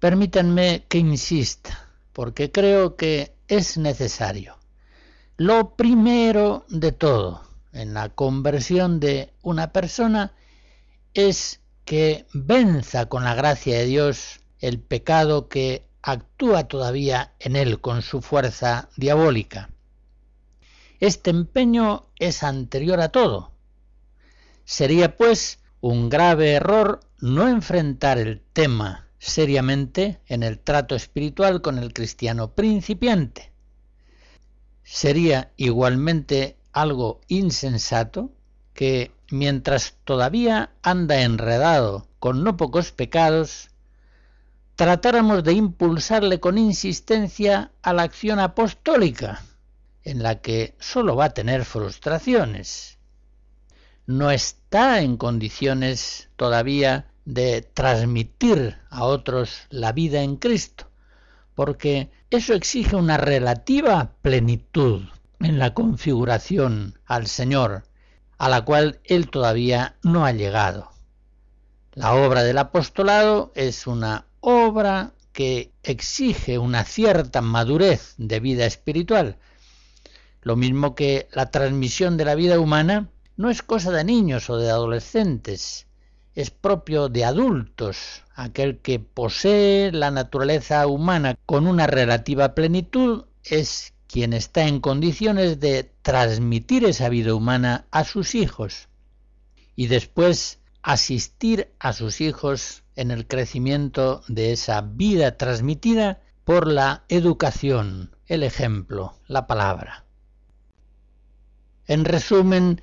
Permítanme 0.01 0.87
que 0.89 0.99
insista, 0.99 1.89
porque 2.13 2.51
creo 2.51 2.97
que 2.97 3.35
es 3.49 3.77
necesario. 3.77 4.57
Lo 5.37 5.77
primero 5.77 6.65
de 6.69 6.93
todo 6.93 7.43
en 7.73 7.93
la 7.93 8.09
conversión 8.09 8.99
de 8.99 9.33
una 9.43 9.73
persona 9.73 10.33
es 11.13 11.61
que 11.85 12.27
venza 12.33 13.07
con 13.07 13.25
la 13.25 13.35
gracia 13.35 13.79
de 13.79 13.85
Dios 13.85 14.41
el 14.59 14.81
pecado 14.81 15.49
que 15.49 15.87
actúa 16.01 16.65
todavía 16.65 17.35
en 17.41 17.57
él 17.57 17.81
con 17.81 18.01
su 18.01 18.23
fuerza 18.23 18.89
diabólica. 18.97 19.69
Este 21.01 21.31
empeño 21.31 22.07
es 22.19 22.43
anterior 22.43 23.01
a 23.01 23.11
todo. 23.11 23.53
Sería, 24.65 25.17
pues, 25.17 25.61
un 25.81 26.09
grave 26.09 26.53
error 26.53 27.01
no 27.21 27.49
enfrentar 27.49 28.19
el 28.19 28.41
tema 28.53 29.07
seriamente 29.19 30.21
en 30.27 30.43
el 30.43 30.59
trato 30.59 30.95
espiritual 30.95 31.61
con 31.61 31.79
el 31.79 31.93
cristiano 31.93 32.53
principiante. 32.53 33.53
Sería 34.83 35.53
igualmente 35.57 36.57
algo 36.73 37.21
insensato 37.29 38.31
que, 38.73 39.13
mientras 39.31 39.95
todavía 40.05 40.71
anda 40.83 41.23
enredado 41.23 42.07
con 42.19 42.45
no 42.45 42.57
pocos 42.57 42.93
pecados, 42.93 43.71
tratáramos 44.77 45.43
de 45.43 45.55
impulsarle 45.55 46.39
con 46.39 46.59
insistencia 46.59 47.73
a 47.83 47.93
la 47.93 48.03
acción 48.03 48.39
apostólica, 48.39 49.43
en 50.07 50.23
la 50.23 50.41
que 50.41 50.77
sólo 50.79 51.17
va 51.17 51.27
a 51.27 51.35
tener 51.35 51.65
frustraciones. 51.65 52.99
No 54.07 54.31
está 54.31 55.01
en 55.01 55.17
condiciones 55.17 56.31
todavía 56.37 57.11
de 57.25 57.63
transmitir 57.63 58.79
a 58.89 59.05
otros 59.05 59.63
la 59.69 59.91
vida 59.91 60.23
en 60.23 60.37
Cristo, 60.37 60.89
porque 61.57 62.13
eso 62.31 62.55
exige 62.55 62.95
una 62.95 63.17
relativa 63.17 64.13
plenitud 64.23 65.03
en 65.41 65.59
la 65.59 65.75
configuración 65.75 67.01
al 67.05 67.27
Señor, 67.27 67.83
a 68.39 68.49
la 68.49 68.65
cual 68.65 69.01
Él 69.03 69.29
todavía 69.29 69.97
no 70.05 70.25
ha 70.25 70.31
llegado. 70.31 70.93
La 71.95 72.15
obra 72.15 72.45
del 72.45 72.59
apostolado 72.59 73.51
es 73.57 73.89
una 73.89 74.27
obra 74.39 75.15
que 75.33 75.73
exige 75.83 76.59
una 76.59 76.85
cierta 76.85 77.43
madurez 77.43 78.15
de 78.19 78.39
vida 78.39 78.67
espiritual. 78.67 79.39
Lo 80.47 80.55
mismo 80.55 80.95
que 80.95 81.27
la 81.33 81.51
transmisión 81.51 82.17
de 82.17 82.25
la 82.25 82.37
vida 82.37 82.61
humana 82.61 83.11
no 83.37 83.51
es 83.51 83.63
cosa 83.63 83.91
de 83.91 84.05
niños 84.05 84.49
o 84.49 84.59
de 84.59 84.71
adolescentes, 84.71 85.89
es 86.37 86.53
propio 86.53 87.09
de 87.09 87.25
adultos. 87.25 88.23
Aquel 88.33 88.79
que 88.79 89.01
posee 89.01 89.91
la 89.91 90.13
naturaleza 90.13 90.87
humana 90.87 91.35
con 91.47 91.67
una 91.67 91.89
relativa 91.89 92.55
plenitud 92.55 93.25
es 93.43 93.93
quien 94.07 94.33
está 94.33 94.69
en 94.69 94.79
condiciones 94.79 95.59
de 95.59 95.91
transmitir 96.03 96.85
esa 96.85 97.09
vida 97.09 97.35
humana 97.35 97.87
a 97.91 98.05
sus 98.05 98.37
hijos 98.37 98.87
y 99.75 99.89
después 99.89 100.61
asistir 100.81 101.73
a 101.81 101.93
sus 101.93 102.21
hijos 102.21 102.85
en 102.95 103.11
el 103.11 103.27
crecimiento 103.27 104.23
de 104.29 104.53
esa 104.53 104.81
vida 104.81 105.37
transmitida 105.39 106.21
por 106.45 106.69
la 106.69 107.03
educación, 107.09 108.15
el 108.29 108.45
ejemplo, 108.45 109.15
la 109.27 109.49
palabra. 109.49 110.06
En 111.87 112.05
resumen, 112.05 112.83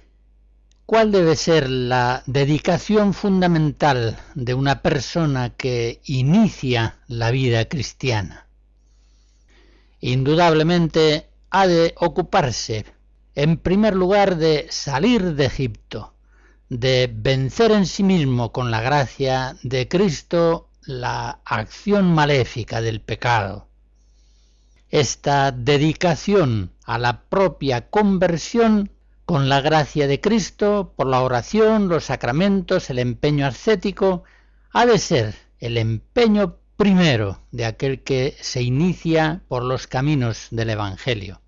¿Cuál 0.86 1.14
debe 1.14 1.38
ser 1.38 1.70
la 1.70 2.24
dedicación 2.26 3.14
fundamental 3.14 4.20
de 4.36 4.54
una 4.54 4.82
persona 4.82 5.52
que 5.52 6.02
inicia 6.04 7.00
la 7.08 7.32
vida 7.32 7.66
cristiana? 7.66 8.48
Indudablemente 10.02 11.30
ha 11.50 11.68
de 11.68 11.96
ocuparse, 11.98 12.86
en 13.34 13.58
primer 13.58 13.96
lugar, 13.96 14.36
de 14.36 14.68
salir 14.70 15.36
de 15.36 15.46
Egipto, 15.46 16.14
de 16.68 17.10
vencer 17.12 17.72
en 17.72 17.86
sí 17.86 18.04
mismo 18.04 18.52
con 18.52 18.70
la 18.70 18.82
gracia 18.82 19.56
de 19.64 19.88
Cristo 19.88 20.70
la 20.82 21.40
acción 21.46 22.14
maléfica 22.14 22.82
del 22.82 23.00
pecado. 23.00 23.70
Esta 24.90 25.52
dedicación 25.52 26.74
a 26.84 26.98
la 26.98 27.22
propia 27.22 27.90
conversión 27.90 28.92
con 29.26 29.50
la 29.50 29.62
gracia 29.62 30.08
de 30.08 30.20
Cristo, 30.20 30.94
por 30.96 31.08
la 31.08 31.22
oración, 31.22 31.88
los 31.88 32.06
sacramentos, 32.06 32.90
el 32.90 33.00
empeño 33.00 33.46
ascético, 33.46 34.24
ha 34.72 34.86
de 34.86 34.98
ser 34.98 35.36
el 35.60 35.78
empeño 35.78 36.58
primero 36.76 37.40
de 37.52 37.66
aquel 37.66 38.04
que 38.04 38.36
se 38.42 38.62
inicia 38.62 39.44
por 39.48 39.64
los 39.64 39.88
caminos 39.88 40.48
del 40.52 40.72
Evangelio. 40.72 41.42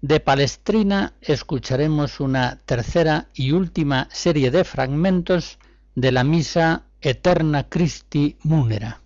De 0.00 0.20
Palestrina 0.20 1.14
escucharemos 1.20 2.20
una 2.20 2.60
tercera 2.66 3.28
y 3.32 3.52
última 3.52 4.08
serie 4.10 4.50
de 4.50 4.64
fragmentos 4.64 5.58
de 5.94 6.12
la 6.12 6.24
misa 6.24 6.86
Eterna 7.00 7.68
Christi 7.68 8.36
Munera. 8.42 9.03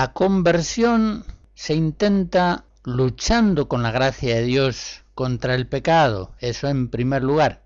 La 0.00 0.14
conversión 0.14 1.26
se 1.52 1.74
intenta 1.74 2.64
luchando 2.84 3.68
con 3.68 3.82
la 3.82 3.90
gracia 3.90 4.36
de 4.36 4.44
Dios 4.44 5.02
contra 5.14 5.54
el 5.54 5.66
pecado, 5.66 6.34
eso 6.38 6.68
en 6.68 6.88
primer 6.88 7.22
lugar. 7.22 7.64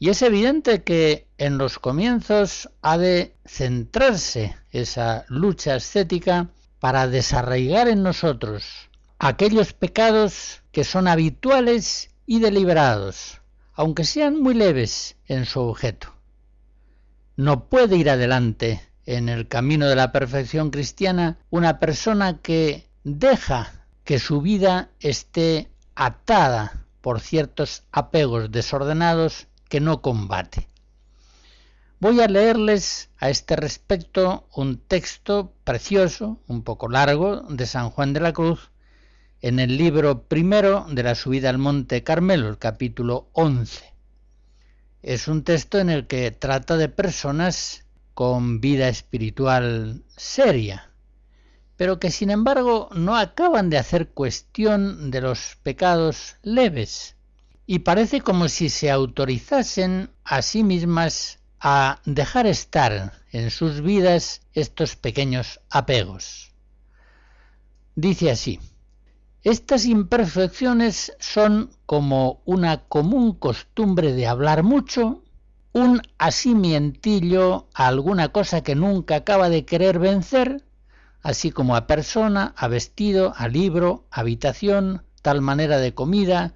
Y 0.00 0.08
es 0.08 0.20
evidente 0.22 0.82
que 0.82 1.28
en 1.38 1.56
los 1.56 1.78
comienzos 1.78 2.70
ha 2.82 2.98
de 2.98 3.36
centrarse 3.46 4.56
esa 4.72 5.26
lucha 5.28 5.76
ascética 5.76 6.50
para 6.80 7.06
desarraigar 7.06 7.86
en 7.86 8.02
nosotros 8.02 8.90
aquellos 9.20 9.74
pecados 9.74 10.64
que 10.72 10.82
son 10.82 11.06
habituales 11.06 12.10
y 12.26 12.40
deliberados, 12.40 13.42
aunque 13.74 14.02
sean 14.02 14.42
muy 14.42 14.54
leves 14.54 15.14
en 15.28 15.46
su 15.46 15.60
objeto. 15.60 16.12
No 17.36 17.68
puede 17.68 17.96
ir 17.96 18.10
adelante 18.10 18.87
en 19.08 19.30
el 19.30 19.48
camino 19.48 19.88
de 19.88 19.96
la 19.96 20.12
perfección 20.12 20.68
cristiana 20.68 21.38
una 21.48 21.78
persona 21.78 22.42
que 22.42 22.90
deja 23.04 23.86
que 24.04 24.18
su 24.18 24.42
vida 24.42 24.90
esté 25.00 25.70
atada 25.94 26.84
por 27.00 27.20
ciertos 27.20 27.84
apegos 27.90 28.52
desordenados 28.52 29.46
que 29.70 29.80
no 29.80 30.02
combate. 30.02 30.68
Voy 32.00 32.20
a 32.20 32.28
leerles 32.28 33.08
a 33.16 33.30
este 33.30 33.56
respecto 33.56 34.46
un 34.54 34.76
texto 34.76 35.54
precioso, 35.64 36.42
un 36.46 36.62
poco 36.62 36.90
largo, 36.90 37.46
de 37.48 37.64
San 37.64 37.88
Juan 37.88 38.12
de 38.12 38.20
la 38.20 38.34
Cruz, 38.34 38.70
en 39.40 39.58
el 39.58 39.78
libro 39.78 40.24
primero 40.24 40.84
de 40.90 41.02
la 41.02 41.14
subida 41.14 41.48
al 41.48 41.56
Monte 41.56 42.02
Carmelo, 42.02 42.46
el 42.46 42.58
capítulo 42.58 43.30
11. 43.32 43.86
Es 45.00 45.28
un 45.28 45.44
texto 45.44 45.78
en 45.78 45.88
el 45.88 46.06
que 46.06 46.30
trata 46.30 46.76
de 46.76 46.90
personas 46.90 47.87
con 48.18 48.60
vida 48.60 48.88
espiritual 48.88 50.02
seria, 50.16 50.90
pero 51.76 52.00
que 52.00 52.10
sin 52.10 52.30
embargo 52.30 52.88
no 52.92 53.16
acaban 53.16 53.70
de 53.70 53.78
hacer 53.78 54.08
cuestión 54.08 55.12
de 55.12 55.20
los 55.20 55.56
pecados 55.62 56.34
leves, 56.42 57.14
y 57.64 57.78
parece 57.78 58.20
como 58.20 58.48
si 58.48 58.70
se 58.70 58.90
autorizasen 58.90 60.10
a 60.24 60.42
sí 60.42 60.64
mismas 60.64 61.38
a 61.60 62.00
dejar 62.06 62.48
estar 62.48 63.12
en 63.30 63.52
sus 63.52 63.82
vidas 63.82 64.42
estos 64.52 64.96
pequeños 64.96 65.60
apegos. 65.70 66.50
Dice 67.94 68.32
así, 68.32 68.58
estas 69.44 69.84
imperfecciones 69.84 71.12
son 71.20 71.70
como 71.86 72.42
una 72.46 72.82
común 72.88 73.36
costumbre 73.36 74.12
de 74.12 74.26
hablar 74.26 74.64
mucho 74.64 75.22
un 75.78 76.02
asimientillo 76.18 77.68
a 77.72 77.88
alguna 77.88 78.28
cosa 78.28 78.62
que 78.62 78.74
nunca 78.74 79.16
acaba 79.16 79.48
de 79.48 79.64
querer 79.64 79.98
vencer, 79.98 80.64
así 81.22 81.50
como 81.50 81.76
a 81.76 81.86
persona, 81.86 82.52
a 82.56 82.68
vestido, 82.68 83.32
a 83.36 83.48
libro, 83.48 84.06
habitación, 84.10 85.04
tal 85.22 85.40
manera 85.40 85.78
de 85.78 85.94
comida, 85.94 86.54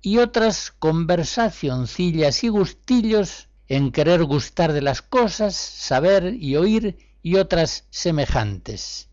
y 0.00 0.18
otras 0.18 0.72
conversacioncillas 0.78 2.44
y 2.44 2.48
gustillos 2.48 3.48
en 3.66 3.90
querer 3.90 4.24
gustar 4.24 4.72
de 4.72 4.82
las 4.82 5.02
cosas, 5.02 5.56
saber 5.56 6.34
y 6.34 6.56
oír, 6.56 6.98
y 7.22 7.36
otras 7.36 7.86
semejantes. 7.90 9.08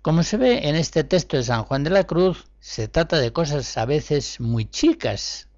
Como 0.00 0.22
se 0.22 0.36
ve 0.36 0.68
en 0.68 0.76
este 0.76 1.04
texto 1.04 1.36
de 1.36 1.42
San 1.42 1.64
Juan 1.64 1.84
de 1.84 1.90
la 1.90 2.04
Cruz, 2.04 2.46
se 2.60 2.88
trata 2.88 3.18
de 3.18 3.32
cosas 3.32 3.76
a 3.76 3.84
veces 3.84 4.40
muy 4.40 4.64
chicas, 4.64 5.48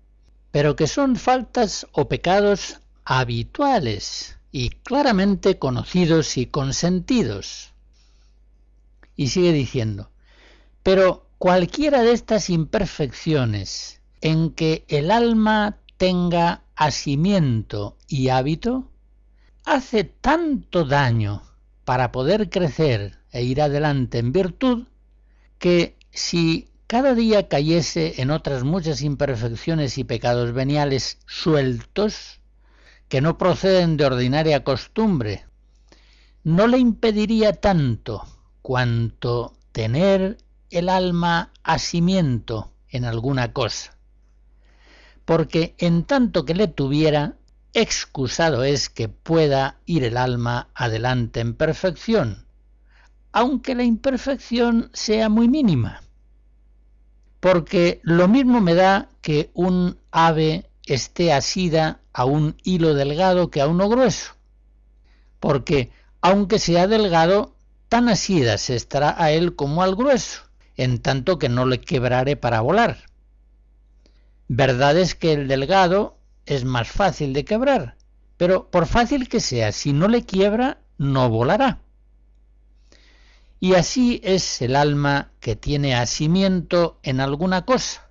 pero 0.55 0.77
que 0.77 0.87
son 0.87 1.17
faltas 1.17 1.85
o 1.91 2.07
pecados 2.07 2.79
habituales 3.05 4.39
y 4.53 4.71
claramente 4.71 5.59
conocidos 5.59 6.37
y 6.37 6.47
consentidos. 6.47 7.73
Y 9.17 9.31
sigue 9.31 9.53
diciendo, 9.53 10.13
pero 10.85 11.27
cualquiera 11.39 12.03
de 12.03 12.13
estas 12.13 12.51
imperfecciones 12.51 14.01
en 14.21 14.53
que 14.53 14.85
el 14.87 15.11
alma 15.11 15.79
tenga 15.97 16.63
asimiento 16.77 17.97
y 18.07 18.29
hábito, 18.29 18.93
hace 19.65 20.05
tanto 20.05 20.85
daño 20.85 21.43
para 21.85 22.13
poder 22.13 22.49
crecer 22.49 23.19
e 23.33 23.43
ir 23.43 23.61
adelante 23.61 24.19
en 24.19 24.31
virtud, 24.31 24.87
que 25.59 25.97
si 26.13 26.69
cada 26.87 27.15
día 27.15 27.49
cayese 27.49 28.21
en 28.21 28.31
otras 28.31 28.63
muchas 28.63 29.03
imperfecciones 29.03 29.99
y 29.99 30.05
pecados 30.05 30.53
veniales 30.53 31.19
sueltos, 31.27 32.41
que 33.09 33.21
no 33.21 33.39
proceden 33.39 33.97
de 33.97 34.07
ordinaria 34.07 34.65
costumbre, 34.65 35.47
no 36.43 36.67
le 36.67 36.79
impediría 36.79 37.55
tanto 37.55 38.25
cuanto 38.61 39.57
tener 39.73 40.39
el 40.71 40.89
alma 40.89 41.53
asimiento 41.63 42.73
en 42.89 43.05
alguna 43.05 43.53
cosa. 43.53 43.97
Porque 45.25 45.75
en 45.79 46.05
tanto 46.05 46.45
que 46.45 46.55
le 46.55 46.69
tuviera, 46.69 47.37
excusado 47.73 48.63
es 48.63 48.89
que 48.89 49.09
pueda 49.09 49.79
ir 49.87 50.05
el 50.05 50.17
alma 50.17 50.69
adelante 50.75 51.41
en 51.41 51.55
perfección, 51.55 52.47
aunque 53.33 53.75
la 53.75 53.85
imperfección 53.85 54.91
sea 54.93 55.29
muy 55.29 55.49
mínima. 55.49 56.04
Porque 57.45 58.01
lo 58.05 58.27
mismo 58.27 58.63
me 58.63 58.73
da 58.73 59.11
que 59.21 59.51
un 59.53 59.99
ave 60.11 60.65
esté 60.87 61.31
asida 61.31 62.01
a 62.15 62.25
un 62.25 62.57
hilo 62.65 62.95
delgado 62.95 63.51
que 63.51 63.61
a 63.61 63.67
uno 63.67 63.87
grueso. 63.91 64.33
Porque, 65.41 65.91
aunque 66.23 66.59
sea 66.59 66.87
delgado, 66.87 67.55
tan 67.91 68.09
asida 68.09 68.57
se 68.57 68.75
estará 68.75 69.15
a 69.23 69.31
él 69.31 69.57
como 69.57 69.83
al 69.83 69.95
grueso, 69.95 70.45
en 70.79 71.01
tanto 71.01 71.39
que 71.39 71.51
no 71.51 71.67
le 71.67 71.83
quebrare 71.83 72.37
para 72.37 72.63
volar. 72.63 72.97
Verdad 74.49 74.97
es 74.97 75.15
que 75.15 75.35
el 75.35 75.47
delgado 75.47 76.17
es 76.47 76.65
más 76.65 76.89
fácil 76.89 77.35
de 77.35 77.45
quebrar, 77.45 77.97
pero 78.39 78.71
por 78.71 78.87
fácil 78.87 79.29
que 79.29 79.41
sea, 79.41 79.71
si 79.73 79.93
no 79.93 80.09
le 80.09 80.25
quiebra, 80.25 80.79
no 80.97 81.29
volará. 81.29 81.84
Y 83.65 83.77
así 83.77 84.21
es 84.23 84.61
el 84.61 84.77
alma 84.77 85.31
que 85.41 85.57
tiene 85.57 85.95
asimiento 85.95 86.99
en 87.03 87.19
alguna 87.19 87.65
cosa, 87.65 88.11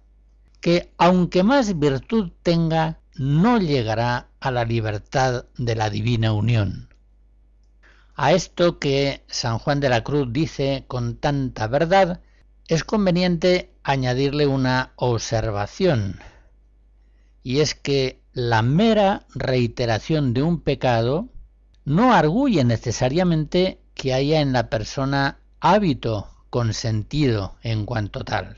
que 0.62 0.92
aunque 0.98 1.44
más 1.44 1.78
virtud 1.78 2.32
tenga, 2.42 3.02
no 3.14 3.60
llegará 3.60 4.30
a 4.40 4.50
la 4.50 4.66
libertad 4.66 5.46
de 5.56 5.76
la 5.76 5.92
divina 5.92 6.34
unión. 6.34 6.90
A 8.16 8.32
esto 8.34 8.80
que 8.80 9.22
San 9.28 9.60
Juan 9.60 9.80
de 9.80 9.90
la 9.90 10.04
Cruz 10.04 10.34
dice 10.34 10.86
con 10.88 11.18
tanta 11.18 11.68
verdad, 11.68 12.22
es 12.68 12.84
conveniente 12.84 13.70
añadirle 13.84 14.48
una 14.48 14.94
observación, 14.96 16.20
y 17.44 17.60
es 17.60 17.76
que 17.76 18.24
la 18.34 18.64
mera 18.64 19.28
reiteración 19.36 20.34
de 20.34 20.42
un 20.42 20.62
pecado 20.62 21.30
no 21.86 22.12
arguye 22.12 22.64
necesariamente 22.64 23.80
que 23.94 24.16
haya 24.16 24.42
en 24.42 24.52
la 24.52 24.72
persona 24.72 25.38
hábito 25.66 26.28
consentido 26.50 27.56
en 27.64 27.86
cuanto 27.86 28.26
tal. 28.26 28.58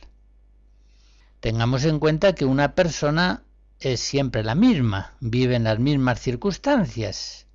Tengamos 1.39 1.85
en 1.85 1.99
cuenta 1.99 2.33
que 2.33 2.45
una 2.45 2.73
persona 2.73 3.43
es 3.79 3.99
siempre 3.99 4.43
la 4.43 4.55
misma, 4.55 5.13
vive 5.19 5.55
en 5.55 5.65
las 5.65 5.77
mismas 5.77 6.19
circunstancias. 6.19 7.45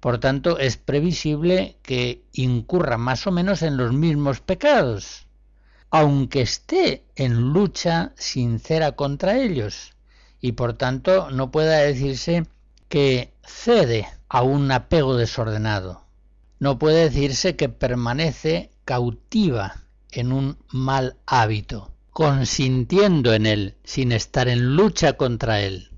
Por 0.00 0.18
tanto, 0.18 0.58
es 0.58 0.76
previsible 0.76 1.78
que 1.82 2.24
incurra 2.32 2.98
más 2.98 3.28
o 3.28 3.30
menos 3.30 3.62
en 3.62 3.76
los 3.76 3.92
mismos 3.92 4.40
pecados, 4.40 5.28
aunque 5.90 6.42
esté 6.42 7.04
en 7.14 7.52
lucha 7.52 8.10
sincera 8.16 8.96
contra 8.96 9.38
ellos 9.38 9.92
y 10.40 10.52
por 10.52 10.72
tanto 10.72 11.30
no 11.30 11.52
pueda 11.52 11.78
decirse 11.78 12.48
que 12.88 13.32
cede 13.44 14.08
a 14.28 14.42
un 14.42 14.72
apego 14.72 15.16
desordenado. 15.16 16.03
No 16.64 16.78
puede 16.78 17.10
decirse 17.10 17.56
que 17.56 17.68
permanece 17.68 18.70
cautiva 18.86 19.82
en 20.10 20.32
un 20.32 20.56
mal 20.72 21.18
hábito, 21.26 21.92
consintiendo 22.10 23.34
en 23.34 23.44
él 23.44 23.74
sin 23.84 24.12
estar 24.12 24.48
en 24.48 24.74
lucha 24.74 25.12
contra 25.18 25.60
él. 25.60 25.90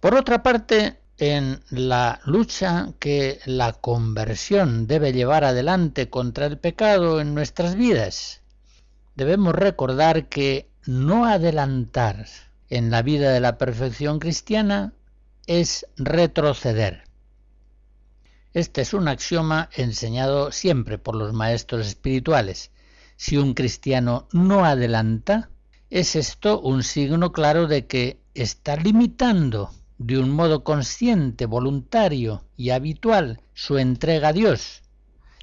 Por 0.00 0.16
otra 0.16 0.42
parte, 0.42 0.98
en 1.18 1.62
la 1.70 2.20
lucha 2.24 2.94
que 2.98 3.38
la 3.44 3.74
conversión 3.74 4.88
debe 4.88 5.12
llevar 5.12 5.44
adelante 5.44 6.10
contra 6.10 6.46
el 6.46 6.58
pecado 6.58 7.20
en 7.20 7.32
nuestras 7.32 7.76
vidas, 7.76 8.40
debemos 9.14 9.54
recordar 9.54 10.28
que 10.28 10.68
no 10.84 11.26
adelantar 11.26 12.26
en 12.70 12.90
la 12.90 13.02
vida 13.02 13.30
de 13.30 13.38
la 13.38 13.56
perfección 13.56 14.18
cristiana 14.18 14.94
es 15.46 15.86
retroceder. 15.96 17.05
Este 18.56 18.80
es 18.80 18.94
un 18.94 19.06
axioma 19.06 19.68
enseñado 19.76 20.50
siempre 20.50 20.96
por 20.96 21.14
los 21.14 21.34
maestros 21.34 21.86
espirituales. 21.86 22.70
Si 23.16 23.36
un 23.36 23.52
cristiano 23.52 24.28
no 24.32 24.64
adelanta, 24.64 25.50
es 25.90 26.16
esto 26.16 26.58
un 26.62 26.82
signo 26.82 27.32
claro 27.32 27.66
de 27.66 27.86
que 27.86 28.18
está 28.32 28.76
limitando 28.76 29.74
de 29.98 30.18
un 30.18 30.30
modo 30.30 30.64
consciente, 30.64 31.44
voluntario 31.44 32.46
y 32.56 32.70
habitual 32.70 33.42
su 33.52 33.76
entrega 33.76 34.28
a 34.28 34.32
Dios. 34.32 34.80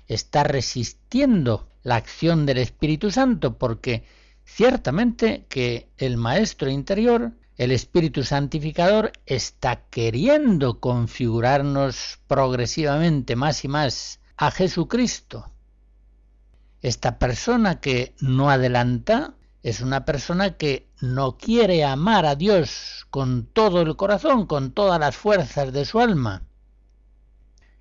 Está 0.08 0.44
resistiendo 0.44 1.70
la 1.84 1.98
acción 1.98 2.48
del 2.48 2.58
Espíritu 2.58 3.12
Santo 3.12 3.60
porque 3.60 4.06
Ciertamente 4.46 5.46
que 5.50 5.90
el 5.98 6.18
Maestro 6.18 6.70
interior, 6.70 7.32
el 7.58 7.72
Espíritu 7.72 8.24
Santificador, 8.24 9.12
está 9.26 9.86
queriendo 9.90 10.80
configurarnos 10.80 12.20
progresivamente 12.28 13.36
más 13.36 13.64
y 13.64 13.68
más 13.68 14.20
a 14.38 14.52
Jesucristo. 14.52 15.52
Esta 16.82 17.20
persona 17.20 17.80
que 17.80 18.16
no 18.20 18.50
adelanta 18.50 19.36
es 19.62 19.80
una 19.82 20.04
persona 20.04 20.58
que 20.58 20.90
no 21.00 21.38
quiere 21.38 21.86
amar 21.86 22.26
a 22.26 22.36
Dios 22.36 23.06
con 23.10 23.46
todo 23.46 23.82
el 23.82 23.96
corazón, 23.96 24.46
con 24.46 24.72
todas 24.72 25.00
las 25.00 25.16
fuerzas 25.16 25.72
de 25.72 25.86
su 25.86 26.00
alma. 26.00 26.44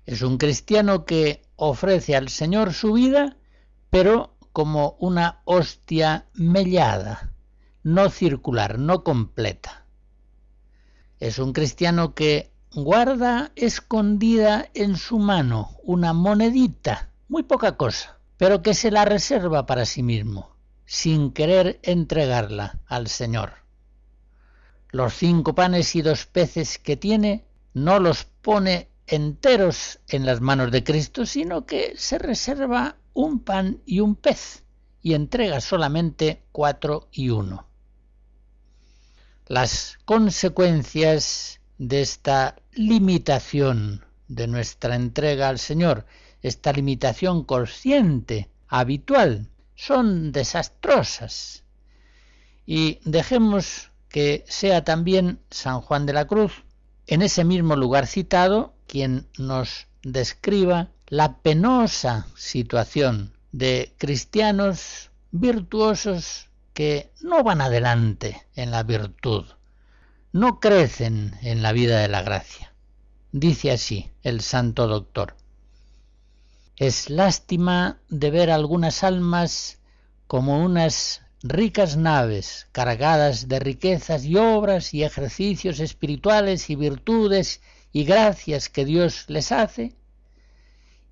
Es 0.05 0.21
un 0.21 0.37
cristiano 0.37 1.05
que 1.05 1.41
ofrece 1.55 2.15
al 2.15 2.29
Señor 2.29 2.73
su 2.73 2.93
vida, 2.93 3.35
pero 3.89 4.37
como 4.53 4.95
una 4.99 5.41
hostia 5.45 6.27
mellada, 6.33 7.32
no 7.83 8.09
circular, 8.09 8.79
no 8.79 9.03
completa. 9.03 9.85
Es 11.19 11.37
un 11.37 11.53
cristiano 11.53 12.15
que 12.15 12.51
guarda 12.73 13.51
escondida 13.55 14.69
en 14.73 14.95
su 14.95 15.19
mano 15.19 15.77
una 15.83 16.13
monedita, 16.13 17.09
muy 17.27 17.43
poca 17.43 17.77
cosa, 17.77 18.17
pero 18.37 18.61
que 18.61 18.73
se 18.73 18.89
la 18.89 19.05
reserva 19.05 19.65
para 19.65 19.85
sí 19.85 20.01
mismo, 20.01 20.55
sin 20.85 21.31
querer 21.31 21.79
entregarla 21.83 22.79
al 22.87 23.07
Señor. 23.07 23.51
Los 24.89 25.13
cinco 25.13 25.53
panes 25.53 25.95
y 25.95 26.01
dos 26.01 26.25
peces 26.25 26.79
que 26.79 26.97
tiene 26.97 27.45
no 27.73 27.99
los 27.99 28.23
pone 28.23 28.89
enteros 29.07 29.99
en 30.07 30.25
las 30.25 30.39
manos 30.39 30.71
de 30.71 30.83
Cristo, 30.83 31.25
sino 31.25 31.65
que 31.65 31.93
se 31.97 32.17
reserva 32.17 32.95
un 33.13 33.39
pan 33.39 33.81
y 33.85 33.99
un 33.99 34.15
pez, 34.15 34.63
y 35.01 35.13
entrega 35.15 35.59
solamente 35.59 36.43
cuatro 36.51 37.09
y 37.11 37.29
uno. 37.29 37.72
Las 39.47 39.97
consecuencias 40.05 41.59
de 41.77 42.01
esta 42.01 42.55
limitación 42.71 44.05
de 44.29 44.47
nuestra 44.47 44.95
entrega 44.95 45.49
al 45.49 45.59
Señor, 45.59 46.05
esta 46.41 46.71
limitación 46.71 47.43
consciente, 47.43 48.49
habitual, 48.69 49.49
son 49.75 50.31
desastrosas. 50.31 51.63
Y 52.65 52.99
dejemos 53.03 53.91
que 54.07 54.45
sea 54.47 54.85
también 54.85 55.39
San 55.49 55.81
Juan 55.81 56.05
de 56.05 56.13
la 56.13 56.25
Cruz, 56.25 56.63
en 57.07 57.21
ese 57.21 57.43
mismo 57.43 57.75
lugar 57.75 58.07
citado, 58.07 58.73
quien 58.87 59.27
nos 59.37 59.87
describa 60.03 60.89
la 61.07 61.37
penosa 61.39 62.27
situación 62.35 63.33
de 63.51 63.93
cristianos 63.97 65.11
virtuosos 65.31 66.47
que 66.73 67.11
no 67.21 67.43
van 67.43 67.61
adelante 67.61 68.45
en 68.55 68.71
la 68.71 68.83
virtud, 68.83 69.45
no 70.31 70.59
crecen 70.59 71.37
en 71.41 71.61
la 71.61 71.71
vida 71.71 71.99
de 71.99 72.07
la 72.07 72.21
gracia. 72.21 72.73
Dice 73.31 73.71
así 73.71 74.11
el 74.23 74.41
santo 74.41 74.87
doctor. 74.87 75.35
Es 76.75 77.09
lástima 77.09 77.99
de 78.09 78.31
ver 78.31 78.49
algunas 78.49 79.03
almas 79.03 79.79
como 80.27 80.63
unas 80.63 81.21
ricas 81.43 81.97
naves 81.97 82.67
cargadas 82.71 83.47
de 83.47 83.59
riquezas 83.59 84.25
y 84.25 84.37
obras 84.37 84.93
y 84.93 85.03
ejercicios 85.03 85.79
espirituales 85.79 86.69
y 86.69 86.75
virtudes 86.75 87.61
y 87.91 88.05
gracias 88.05 88.69
que 88.69 88.85
Dios 88.85 89.25
les 89.27 89.51
hace, 89.51 89.95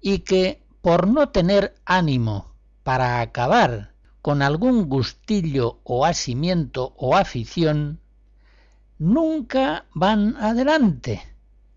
y 0.02 0.20
que 0.20 0.64
por 0.82 1.08
no 1.08 1.30
tener 1.30 1.76
ánimo 1.86 2.56
para 2.82 3.22
acabar 3.22 3.91
con 4.22 4.42
algún 4.42 4.88
gustillo 4.88 5.80
o 5.84 6.06
asimiento 6.06 6.94
o 6.98 7.16
afición, 7.16 8.00
nunca 9.00 9.86
van 9.94 10.36
adelante, 10.38 11.24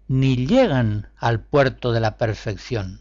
ni 0.09 0.47
llegan 0.47 1.09
al 1.17 1.41
puerto 1.41 1.93
de 1.93 2.01
la 2.01 2.19
perfección. 2.19 3.01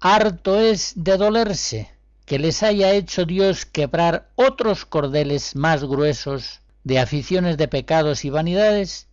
Harto 0.00 0.58
es 0.58 0.94
de 0.96 1.16
dolerse 1.16 1.90
que 2.24 2.38
les 2.38 2.62
haya 2.62 2.92
hecho 2.92 3.26
Dios 3.26 3.66
quebrar 3.66 4.30
otros 4.36 4.86
cordeles 4.86 5.54
más 5.54 5.84
gruesos 5.84 6.60
de 6.84 6.98
aficiones 6.98 7.58
de 7.58 7.68
pecados 7.68 8.24
y 8.24 8.30
vanidades, 8.30 9.08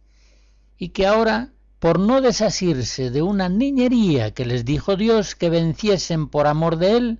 y 0.78 0.90
que 0.90 1.06
ahora, 1.06 1.52
por 1.80 2.00
no 2.00 2.22
desasirse 2.22 3.12
de 3.12 3.22
una 3.22 3.50
niñería 3.50 4.34
que 4.34 4.46
les 4.46 4.64
dijo 4.64 4.96
Dios 4.96 5.36
que 5.36 5.50
venciesen 5.50 6.30
por 6.30 6.48
amor 6.48 6.78
de 6.78 6.98
Él, 6.98 7.20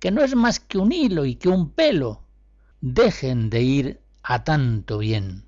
que 0.00 0.10
no 0.10 0.24
es 0.24 0.34
más 0.34 0.58
que 0.58 0.78
un 0.78 0.90
hilo 0.92 1.26
y 1.26 1.36
que 1.36 1.48
un 1.48 1.70
pelo, 1.70 2.22
dejen 2.80 3.50
de 3.50 3.62
ir 3.62 4.00
a 4.22 4.42
tanto 4.42 4.98
bien. 4.98 5.44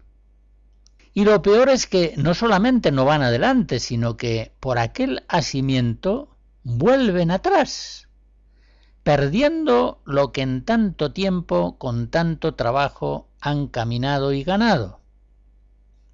Y 1.14 1.24
lo 1.24 1.42
peor 1.42 1.68
es 1.68 1.86
que 1.86 2.14
no 2.16 2.34
solamente 2.34 2.92
no 2.92 3.04
van 3.04 3.22
adelante, 3.22 3.80
sino 3.80 4.16
que 4.16 4.52
por 4.60 4.78
aquel 4.78 5.24
asimiento 5.28 6.36
vuelven 6.62 7.30
atrás, 7.30 8.08
perdiendo 9.02 10.00
lo 10.04 10.32
que 10.32 10.42
en 10.42 10.64
tanto 10.64 11.12
tiempo, 11.12 11.76
con 11.78 12.08
tanto 12.08 12.54
trabajo, 12.54 13.28
han 13.40 13.66
caminado 13.68 14.32
y 14.32 14.44
ganado. 14.44 15.00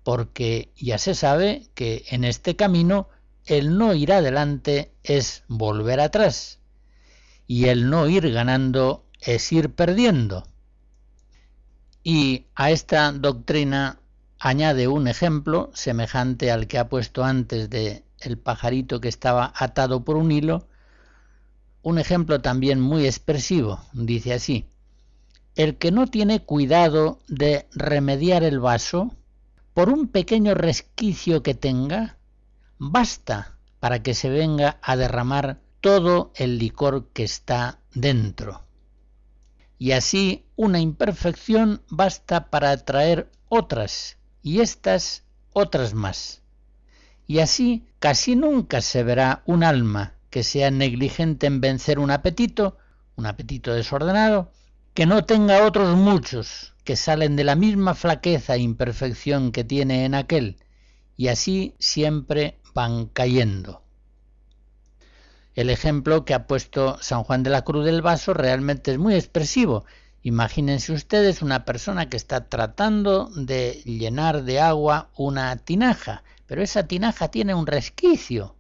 Porque 0.03 0.73
ya 0.77 0.99
se 0.99 1.15
sabe 1.15 1.69
que 1.75 2.05
en 2.09 2.25
este 2.25 2.57
camino 2.57 3.09
el 3.45 3.79
no 3.79 3.95
ir 3.95 4.13
adelante 4.13 4.93
es 5.03 5.45
volver 5.49 6.01
atrás, 6.01 6.58
y 7.49 7.69
el 7.69 7.91
no 7.91 8.07
ir 8.09 8.31
ganando 8.31 9.07
es 9.21 9.51
ir 9.53 9.75
perdiendo. 9.75 10.47
Y 12.05 12.45
a 12.55 12.71
esta 12.71 13.11
doctrina 13.11 13.99
añade 14.39 14.87
un 14.87 15.09
ejemplo 15.09 15.71
semejante 15.75 16.53
al 16.53 16.69
que 16.69 16.79
ha 16.79 16.89
puesto 16.89 17.25
antes 17.25 17.69
de 17.71 18.05
el 18.21 18.39
pajarito 18.39 19.01
que 19.01 19.09
estaba 19.09 19.53
atado 19.57 20.05
por 20.05 20.17
un 20.17 20.31
hilo, 20.31 20.69
un 21.83 21.99
ejemplo 21.99 22.41
también 22.41 22.81
muy 22.81 23.07
expresivo, 23.07 23.81
dice 23.95 24.35
así, 24.35 24.67
el 25.55 25.77
que 25.77 25.91
no 25.91 26.07
tiene 26.07 26.41
cuidado 26.41 27.19
de 27.29 27.67
remediar 27.73 28.43
el 28.43 28.61
vaso, 28.61 29.15
por 29.73 29.89
un 29.89 30.09
pequeño 30.09 30.55
resquicio 30.55 31.43
que 31.43 31.55
tenga, 31.55 32.19
basta 32.79 33.57
para 33.81 34.03
que 34.03 34.15
se 34.15 34.29
venga 34.29 34.79
a 34.83 34.97
derramar 34.97 35.61
todo 35.81 36.33
el 36.35 36.59
licor 36.59 37.09
que 37.13 37.25
está 37.25 37.81
dentro. 37.95 38.65
Y 39.79 39.93
así 39.93 40.45
una 40.57 40.81
imperfección 40.81 41.83
basta 41.89 42.51
para 42.51 42.71
atraer 42.73 43.31
otras 43.49 44.19
y 44.43 44.61
estas 44.61 45.25
otras 45.53 45.95
más. 45.95 46.43
Y 47.27 47.39
así 47.41 47.87
casi 47.99 48.37
nunca 48.37 48.81
se 48.81 49.03
verá 49.03 49.43
un 49.47 49.63
alma 49.63 50.15
que 50.31 50.43
sea 50.43 50.71
negligente 50.71 51.47
en 51.47 51.61
vencer 51.61 51.99
un 51.99 52.11
apetito, 52.11 52.77
un 53.17 53.27
apetito 53.27 53.73
desordenado, 53.73 54.53
que 54.95 55.07
no 55.07 55.25
tenga 55.25 55.65
otros 55.65 55.97
muchos 55.97 56.75
que 56.85 56.97
salen 56.97 57.37
de 57.37 57.45
la 57.45 57.55
misma 57.55 57.95
flaqueza 57.95 58.57
e 58.57 58.61
imperfección 58.61 59.53
que 59.53 59.63
tiene 59.63 60.05
en 60.05 60.15
aquel, 60.15 60.57
y 61.17 61.29
así 61.29 61.75
siempre 61.79 62.59
van 62.75 63.07
cayendo. 63.07 63.83
El 65.59 65.71
ejemplo 65.71 66.25
que 66.25 66.35
ha 66.35 66.47
puesto 66.47 66.99
San 67.03 67.25
Juan 67.25 67.43
de 67.43 67.51
la 67.51 67.63
Cruz 67.63 67.85
del 67.85 68.01
Vaso 68.01 68.33
realmente 68.33 68.93
es 68.93 68.99
muy 68.99 69.15
expresivo 69.15 69.85
Imagínense 70.23 70.93
ustedes 70.93 71.43
una 71.43 71.65
persona 71.65 72.09
que 72.09 72.17
está 72.17 72.49
tratando 72.49 73.31
de 73.35 73.83
llenar 73.85 74.43
de 74.43 74.61
agua 74.61 75.11
una 75.17 75.57
tinaja, 75.57 76.23
pero 76.47 76.63
esa 76.63 76.87
tinaja 76.87 77.29
tiene 77.29 77.55
un 77.55 77.67
resquicio. 77.67 78.55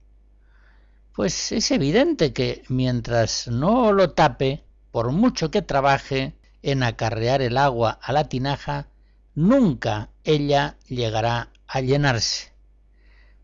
Pues 1.14 1.52
es 1.52 1.70
evidente 1.70 2.32
que 2.32 2.62
mientras 2.68 3.48
no 3.48 3.92
lo 3.92 4.10
tape, 4.10 4.64
por 4.92 5.12
mucho 5.12 5.50
que 5.50 5.62
trabaje 5.62 6.36
en 6.62 6.82
acarrear 6.82 7.42
el 7.42 7.58
agua 7.58 7.98
a 8.02 8.12
la 8.12 8.28
tinaja, 8.28 8.88
nunca 9.34 10.10
ella 10.24 10.78
llegará 10.86 11.50
a 11.66 11.80
llenarse, 11.80 12.52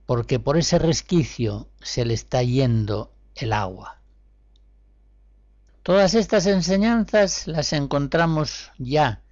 porque 0.07 0.39
por 0.39 0.57
ese 0.57 0.79
resquicio 0.79 1.69
se 1.83 2.05
le 2.05 2.15
está 2.15 2.43
yendo 2.43 3.14
el 3.37 3.53
agua. 3.53 4.01
Todas 5.83 6.15
estas 6.15 6.47
enseñanzas 6.47 7.47
las 7.47 7.73
encontramos 7.73 8.71
ya 8.79 9.23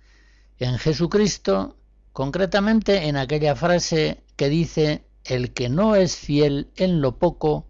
en 0.59 0.79
Jesucristo, 0.79 1.77
concretamente 2.13 3.09
en 3.09 3.17
aquella 3.17 3.57
frase 3.57 4.23
que 4.37 4.49
dice, 4.49 5.07
el 5.25 5.55
que 5.55 5.69
no 5.69 5.97
es 5.97 6.17
fiel 6.17 6.71
en 6.77 7.01
lo 7.01 7.19
poco, 7.19 7.67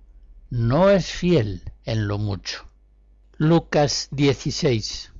no 0.50 0.90
es 0.90 1.06
fiel 1.06 1.62
en 1.84 2.08
lo 2.08 2.18
mucho. 2.18 2.66
Lucas 3.36 4.08
16. 4.10 5.12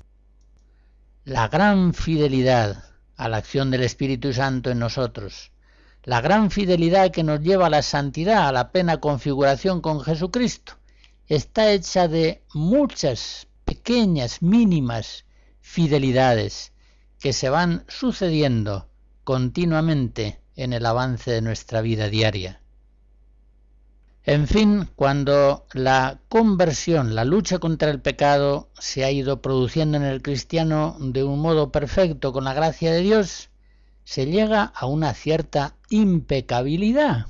La 1.24 1.48
gran 1.48 1.94
fidelidad 1.94 2.84
a 3.16 3.28
la 3.28 3.36
acción 3.36 3.70
del 3.70 3.84
Espíritu 3.84 4.32
Santo 4.32 4.70
en 4.70 4.80
nosotros, 4.80 5.52
la 6.02 6.20
gran 6.20 6.50
fidelidad 6.50 7.12
que 7.12 7.22
nos 7.22 7.40
lleva 7.40 7.66
a 7.66 7.70
la 7.70 7.82
santidad, 7.82 8.48
a 8.48 8.52
la 8.52 8.72
plena 8.72 8.98
configuración 8.98 9.80
con 9.80 10.00
Jesucristo, 10.00 10.74
está 11.28 11.72
hecha 11.72 12.08
de 12.08 12.42
muchas 12.54 13.48
pequeñas, 13.64 14.42
mínimas 14.42 15.24
fidelidades 15.60 16.72
que 17.18 17.32
se 17.32 17.48
van 17.48 17.84
sucediendo 17.88 18.88
continuamente 19.24 20.40
en 20.56 20.72
el 20.72 20.84
avance 20.84 21.30
de 21.30 21.42
nuestra 21.42 21.80
vida 21.80 22.08
diaria. 22.08 22.60
En 24.24 24.46
fin, 24.46 24.88
cuando 24.94 25.66
la 25.72 26.20
conversión, 26.28 27.16
la 27.16 27.24
lucha 27.24 27.58
contra 27.58 27.90
el 27.90 28.00
pecado 28.00 28.68
se 28.78 29.04
ha 29.04 29.10
ido 29.10 29.42
produciendo 29.42 29.96
en 29.96 30.04
el 30.04 30.22
cristiano 30.22 30.96
de 31.00 31.24
un 31.24 31.40
modo 31.40 31.72
perfecto 31.72 32.32
con 32.32 32.44
la 32.44 32.54
gracia 32.54 32.92
de 32.92 33.00
Dios, 33.00 33.50
se 34.04 34.26
llega 34.26 34.64
a 34.64 34.86
una 34.86 35.14
cierta 35.14 35.74
impecabilidad. 35.90 37.26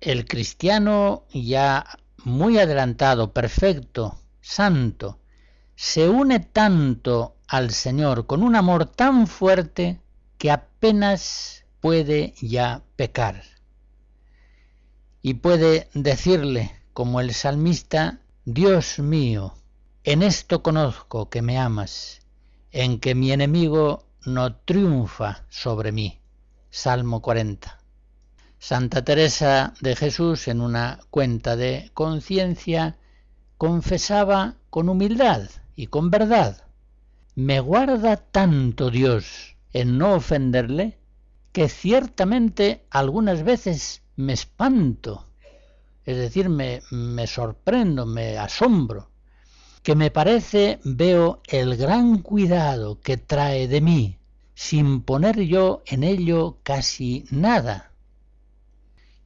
El 0.00 0.26
cristiano 0.26 1.24
ya 1.32 1.98
muy 2.24 2.58
adelantado, 2.58 3.32
perfecto, 3.32 4.18
santo, 4.40 5.20
se 5.74 6.08
une 6.08 6.40
tanto 6.40 7.36
al 7.48 7.70
Señor 7.70 8.26
con 8.26 8.42
un 8.42 8.56
amor 8.56 8.86
tan 8.86 9.26
fuerte 9.26 10.00
que 10.38 10.50
apenas 10.50 11.64
puede 11.80 12.34
ya 12.40 12.82
pecar. 12.96 13.42
Y 15.22 15.34
puede 15.34 15.88
decirle, 15.94 16.72
como 16.92 17.20
el 17.20 17.32
salmista, 17.32 18.20
Dios 18.44 18.98
mío, 18.98 19.54
en 20.04 20.22
esto 20.22 20.62
conozco 20.62 21.30
que 21.30 21.42
me 21.42 21.58
amas, 21.58 22.20
en 22.70 23.00
que 23.00 23.14
mi 23.14 23.32
enemigo 23.32 24.06
no 24.24 24.56
triunfa 24.56 25.44
sobre 25.48 25.90
mí. 25.90 26.20
Salmo 26.70 27.22
40. 27.22 27.75
Santa 28.68 29.04
Teresa 29.04 29.74
de 29.80 29.94
Jesús 29.94 30.48
en 30.48 30.60
una 30.60 30.98
cuenta 31.10 31.54
de 31.54 31.92
conciencia 31.94 32.96
confesaba 33.58 34.56
con 34.70 34.88
humildad 34.88 35.42
y 35.76 35.86
con 35.86 36.10
verdad, 36.10 36.64
me 37.36 37.60
guarda 37.60 38.16
tanto 38.16 38.90
Dios 38.90 39.54
en 39.72 39.98
no 39.98 40.14
ofenderle 40.14 40.98
que 41.52 41.68
ciertamente 41.68 42.84
algunas 42.90 43.44
veces 43.44 44.02
me 44.16 44.32
espanto, 44.32 45.28
es 46.04 46.16
decir, 46.16 46.48
me, 46.48 46.80
sorprendo, 47.28 48.04
me 48.04 48.36
asombro, 48.36 49.10
que 49.84 49.94
me 49.94 50.10
parece 50.10 50.80
veo 50.82 51.40
el 51.46 51.76
gran 51.76 52.18
cuidado 52.18 53.00
que 53.00 53.16
trae 53.16 53.68
de 53.68 53.80
mí, 53.80 54.18
sin 54.56 55.02
poner 55.02 55.42
yo 55.42 55.84
en 55.86 56.02
ello 56.02 56.58
casi 56.64 57.26
nada. 57.30 57.92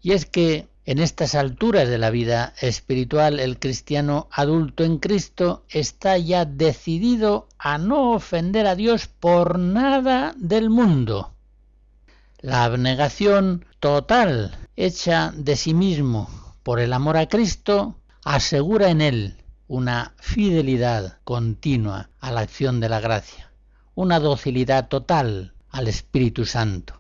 Y 0.03 0.13
es 0.13 0.27
que 0.27 0.69
en 0.85 0.99
estas 0.99 1.35
alturas 1.35 1.89
de 1.89 1.99
la 1.99 2.11
vida 2.11 2.55
espiritual, 2.61 3.39
el 3.39 3.59
cristiano 3.59 4.29
adulto 4.33 4.83
en 4.83 4.99
Cristo 4.99 5.65
está 5.69 6.17
ya 6.19 6.45
decidido 6.45 7.49
a 7.59 7.79
no 7.79 8.13
ofender 8.13 8.67
a 8.67 8.75
Dios 8.75 9.07
por 9.07 9.59
nada 9.59 10.35
del 10.37 10.71
mundo. 10.71 11.35
La 12.41 12.65
abnegación 12.65 13.67
total, 13.79 14.57
hecha 14.75 15.33
de 15.37 15.57
sí 15.57 15.75
mismo 15.75 16.29
por 16.63 16.81
el 16.81 16.93
amor 16.93 17.19
a 17.19 17.29
Cristo, 17.29 17.97
asegura 18.25 18.91
en 18.91 19.03
él 19.03 19.37
una 19.69 20.15
fidelidad 20.19 21.19
continua 21.25 22.11
a 22.19 22.33
la 22.33 22.41
acción 22.41 22.81
de 22.81 22.89
la 22.89 23.01
gracia, 23.01 23.53
una 23.95 24.19
docilidad 24.19 24.89
total 24.89 25.55
al 25.69 25.87
Espíritu 25.87 26.47
Santo. 26.47 27.00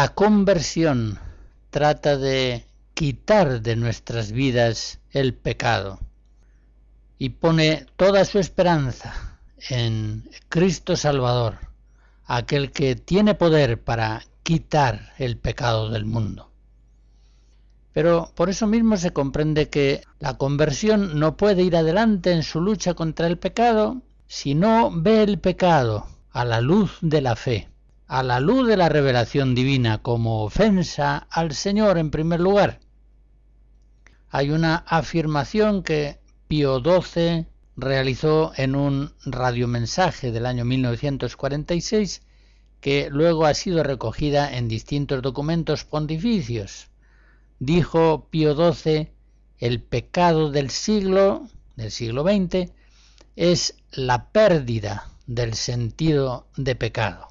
La 0.00 0.14
conversión 0.14 1.18
trata 1.68 2.16
de 2.16 2.64
quitar 2.94 3.60
de 3.60 3.76
nuestras 3.76 4.32
vidas 4.32 4.98
el 5.10 5.34
pecado 5.34 5.98
y 7.18 7.28
pone 7.28 7.84
toda 7.96 8.24
su 8.24 8.38
esperanza 8.38 9.38
en 9.68 10.26
Cristo 10.48 10.96
Salvador, 10.96 11.58
aquel 12.24 12.72
que 12.72 12.96
tiene 12.96 13.34
poder 13.34 13.84
para 13.84 14.22
quitar 14.42 15.12
el 15.18 15.36
pecado 15.36 15.90
del 15.90 16.06
mundo. 16.06 16.50
Pero 17.92 18.32
por 18.34 18.48
eso 18.48 18.66
mismo 18.66 18.96
se 18.96 19.12
comprende 19.12 19.68
que 19.68 20.02
la 20.18 20.38
conversión 20.38 21.20
no 21.20 21.36
puede 21.36 21.62
ir 21.62 21.76
adelante 21.76 22.32
en 22.32 22.42
su 22.42 22.62
lucha 22.62 22.94
contra 22.94 23.26
el 23.26 23.36
pecado 23.36 24.00
si 24.28 24.54
no 24.54 24.90
ve 24.90 25.24
el 25.24 25.38
pecado 25.38 26.06
a 26.30 26.46
la 26.46 26.62
luz 26.62 26.96
de 27.02 27.20
la 27.20 27.36
fe, 27.36 27.69
a 28.10 28.24
la 28.24 28.40
luz 28.40 28.66
de 28.66 28.76
la 28.76 28.88
revelación 28.88 29.54
divina 29.54 30.02
como 30.02 30.42
ofensa 30.42 31.28
al 31.30 31.54
Señor 31.54 31.96
en 31.96 32.10
primer 32.10 32.40
lugar 32.40 32.80
hay 34.30 34.50
una 34.50 34.76
afirmación 34.86 35.84
que 35.84 36.18
Pío 36.48 36.80
XII 36.80 37.46
realizó 37.76 38.52
en 38.56 38.74
un 38.74 39.12
radiomensaje 39.24 40.32
del 40.32 40.46
año 40.46 40.64
1946 40.64 42.22
que 42.80 43.10
luego 43.10 43.46
ha 43.46 43.54
sido 43.54 43.84
recogida 43.84 44.56
en 44.56 44.66
distintos 44.66 45.22
documentos 45.22 45.84
pontificios. 45.84 46.88
Dijo 47.60 48.26
Pío 48.30 48.72
XII, 48.72 49.10
el 49.58 49.82
pecado 49.82 50.50
del 50.50 50.70
siglo, 50.70 51.46
del 51.76 51.92
siglo 51.92 52.24
XX, 52.24 52.72
es 53.36 53.76
la 53.92 54.30
pérdida 54.30 55.10
del 55.28 55.54
sentido 55.54 56.48
de 56.56 56.74
pecado. 56.74 57.29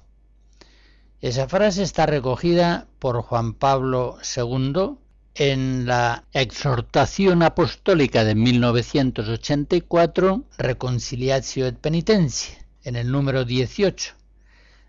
Esa 1.21 1.49
frase 1.49 1.84
está 1.84 2.05
recogida 2.05 2.88
por 2.97 3.21
Juan 3.21 3.53
Pablo 3.53 4.19
II 4.38 4.95
en 5.36 5.86
la 5.86 6.23
exhortación 6.32 7.43
apostólica 7.43 8.23
de 8.23 8.36
1984, 8.36 10.45
Reconciliatio 10.58 11.67
et 11.67 11.77
Penitencia, 11.77 12.65
en 12.86 12.95
el 12.95 13.12
número 13.12 13.43
18, 13.43 14.13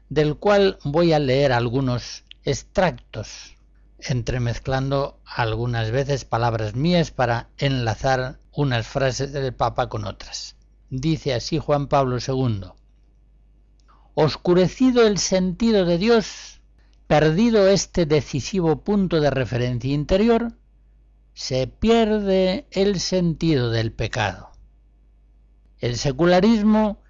del 0.08 0.36
cual 0.36 0.78
voy 0.84 1.12
a 1.12 1.18
leer 1.18 1.52
algunos 1.52 2.22
extractos, 2.44 3.56
entremezclando 3.98 5.18
algunas 5.24 5.90
veces 5.90 6.24
palabras 6.24 6.76
mías 6.76 7.10
para 7.10 7.48
enlazar 7.58 8.38
unas 8.52 8.86
frases 8.86 9.32
del 9.32 9.52
Papa 9.52 9.88
con 9.88 10.04
otras. 10.04 10.54
Dice 10.90 11.34
así 11.34 11.58
Juan 11.58 11.88
Pablo 11.88 12.18
II, 12.24 12.70
Oscurecido 14.22 15.06
el 15.06 15.16
sentido 15.16 15.86
de 15.86 15.96
Dios, 15.96 16.60
Perdido 17.06 17.68
este 17.68 18.04
decisivo 18.04 18.84
punto 18.84 19.18
de 19.18 19.30
referencia 19.30 19.94
interior, 19.94 20.52
se 21.32 21.66
pierde 21.66 22.66
el 22.70 23.00
sentido 23.00 23.70
del 23.70 23.92
pecado. 23.92 24.50
El 25.78 25.96
secularismo, 25.96 27.00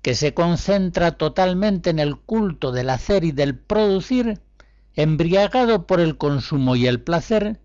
que 0.00 0.14
se 0.14 0.32
concentra 0.32 1.18
totalmente 1.18 1.90
en 1.90 1.98
el 1.98 2.16
culto 2.16 2.72
del 2.72 2.88
hacer 2.88 3.24
y 3.24 3.32
del 3.32 3.58
producir, 3.58 4.40
embriagado 4.94 5.86
por 5.86 6.00
el 6.00 6.16
consumo 6.16 6.74
y 6.74 6.86
el 6.86 7.02
placer, 7.02 7.60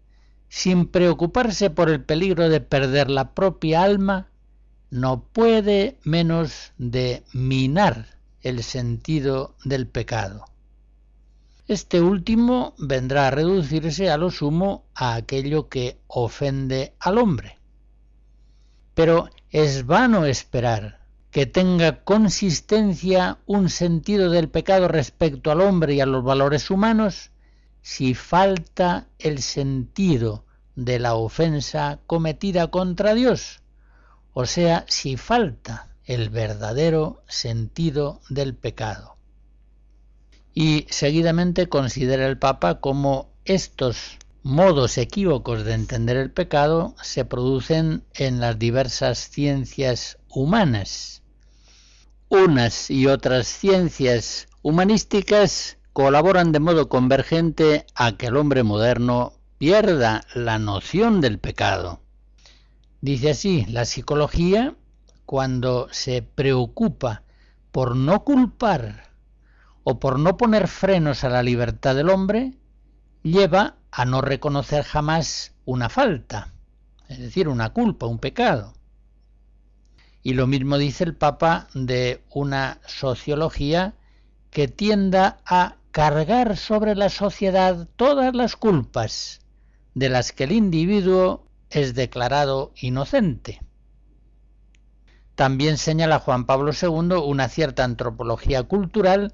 sin 0.49 0.85
preocuparse 0.85 1.69
por 1.69 1.89
el 1.89 2.03
peligro 2.03 2.49
de 2.49 2.59
perder 2.59 3.09
la 3.09 3.33
propia 3.33 3.83
alma, 3.83 4.27
no 4.89 5.23
puede 5.31 5.97
menos 6.03 6.73
de 6.77 7.23
minar 7.31 8.19
el 8.41 8.63
sentido 8.63 9.55
del 9.63 9.87
pecado. 9.87 10.45
Este 11.67 12.01
último 12.01 12.73
vendrá 12.77 13.27
a 13.27 13.31
reducirse 13.31 14.09
a 14.09 14.17
lo 14.17 14.31
sumo 14.31 14.85
a 14.93 15.15
aquello 15.15 15.69
que 15.69 15.99
ofende 16.07 16.93
al 16.99 17.17
hombre. 17.17 17.59
Pero 18.93 19.29
es 19.51 19.85
vano 19.85 20.25
esperar 20.25 20.99
que 21.31 21.45
tenga 21.45 22.03
consistencia 22.03 23.37
un 23.45 23.69
sentido 23.69 24.29
del 24.29 24.49
pecado 24.49 24.87
respecto 24.87 25.49
al 25.49 25.61
hombre 25.61 25.93
y 25.93 26.01
a 26.01 26.05
los 26.05 26.23
valores 26.23 26.69
humanos 26.69 27.31
si 27.81 28.13
falta 28.13 29.07
el 29.17 29.41
sentido 29.41 30.45
de 30.75 30.99
la 30.99 31.15
ofensa 31.15 31.99
cometida 32.05 32.67
contra 32.67 33.13
Dios, 33.13 33.61
o 34.33 34.45
sea, 34.45 34.85
si 34.87 35.17
falta 35.17 35.90
el 36.05 36.29
verdadero 36.29 37.23
sentido 37.27 38.21
del 38.29 38.55
pecado 38.55 39.11
y 40.53 40.85
seguidamente 40.89 41.69
considera 41.69 42.27
el 42.27 42.37
Papa 42.37 42.79
como 42.79 43.29
estos 43.45 44.17
modos 44.43 44.97
equívocos 44.97 45.63
de 45.63 45.73
entender 45.73 46.17
el 46.17 46.31
pecado 46.31 46.95
se 47.01 47.25
producen 47.25 48.03
en 48.13 48.39
las 48.39 48.57
diversas 48.59 49.29
ciencias 49.29 50.17
humanas. 50.29 51.21
Unas 52.27 52.89
y 52.89 53.07
otras 53.07 53.47
ciencias 53.47 54.47
humanísticas 54.61 55.77
colaboran 55.93 56.51
de 56.51 56.59
modo 56.59 56.89
convergente 56.89 57.85
a 57.93 58.17
que 58.17 58.27
el 58.27 58.37
hombre 58.37 58.63
moderno 58.63 59.33
pierda 59.57 60.25
la 60.33 60.57
noción 60.57 61.21
del 61.21 61.39
pecado. 61.39 62.01
Dice 63.01 63.31
así, 63.31 63.65
la 63.67 63.85
psicología, 63.85 64.75
cuando 65.31 65.87
se 65.91 66.23
preocupa 66.23 67.23
por 67.71 67.95
no 67.95 68.25
culpar 68.25 69.11
o 69.85 69.97
por 69.97 70.19
no 70.19 70.35
poner 70.35 70.67
frenos 70.67 71.23
a 71.23 71.29
la 71.29 71.41
libertad 71.41 71.95
del 71.95 72.09
hombre, 72.09 72.57
lleva 73.23 73.77
a 73.91 74.03
no 74.03 74.19
reconocer 74.19 74.83
jamás 74.83 75.53
una 75.63 75.87
falta, 75.87 76.51
es 77.07 77.17
decir, 77.17 77.47
una 77.47 77.69
culpa, 77.69 78.07
un 78.07 78.19
pecado. 78.19 78.73
Y 80.21 80.33
lo 80.33 80.47
mismo 80.47 80.77
dice 80.77 81.05
el 81.05 81.15
Papa 81.15 81.69
de 81.73 82.25
una 82.29 82.81
sociología 82.85 83.93
que 84.49 84.67
tienda 84.67 85.37
a 85.45 85.77
cargar 85.91 86.57
sobre 86.57 86.93
la 86.93 87.07
sociedad 87.07 87.87
todas 87.95 88.35
las 88.35 88.57
culpas 88.57 89.39
de 89.93 90.09
las 90.09 90.33
que 90.33 90.43
el 90.43 90.51
individuo 90.51 91.47
es 91.69 91.95
declarado 91.95 92.73
inocente. 92.75 93.61
También 95.35 95.77
señala 95.77 96.19
Juan 96.19 96.45
Pablo 96.45 96.71
II 96.79 97.15
una 97.25 97.47
cierta 97.49 97.83
antropología 97.83 98.63
cultural 98.63 99.33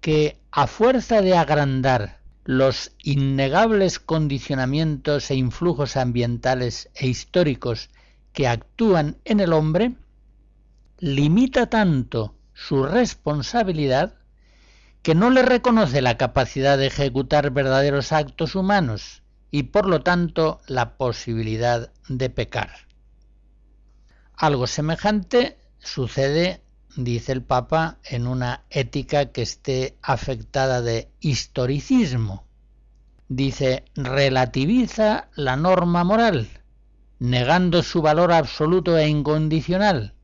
que 0.00 0.38
a 0.50 0.66
fuerza 0.66 1.22
de 1.22 1.36
agrandar 1.36 2.20
los 2.44 2.92
innegables 3.02 3.98
condicionamientos 3.98 5.30
e 5.30 5.34
influjos 5.34 5.96
ambientales 5.96 6.90
e 6.94 7.06
históricos 7.06 7.90
que 8.32 8.48
actúan 8.48 9.16
en 9.24 9.40
el 9.40 9.52
hombre, 9.52 9.94
limita 10.98 11.70
tanto 11.70 12.34
su 12.52 12.84
responsabilidad 12.84 14.14
que 15.02 15.14
no 15.14 15.30
le 15.30 15.42
reconoce 15.42 16.02
la 16.02 16.16
capacidad 16.16 16.78
de 16.78 16.86
ejecutar 16.86 17.50
verdaderos 17.50 18.12
actos 18.12 18.54
humanos 18.54 19.22
y 19.50 19.64
por 19.64 19.86
lo 19.86 20.02
tanto 20.02 20.60
la 20.66 20.96
posibilidad 20.96 21.92
de 22.08 22.30
pecar. 22.30 22.83
Algo 24.36 24.66
semejante 24.66 25.58
sucede 25.78 26.60
dice 26.96 27.32
el 27.32 27.42
Papa, 27.42 27.98
en 28.04 28.26
una 28.26 28.64
ética 28.70 29.32
que 29.32 29.42
esté 29.42 29.96
afectada 30.02 30.82
de 30.82 31.08
historicismo. 31.20 32.46
Dice, 33.28 33.84
relativiza 33.94 35.28
la 35.34 35.56
norma 35.56 36.04
moral, 36.04 36.48
negando 37.18 37.82
su 37.82 38.02
valor 38.02 38.32
absoluto 38.32 38.96
e 38.98 39.08
incondicional, 39.08 40.14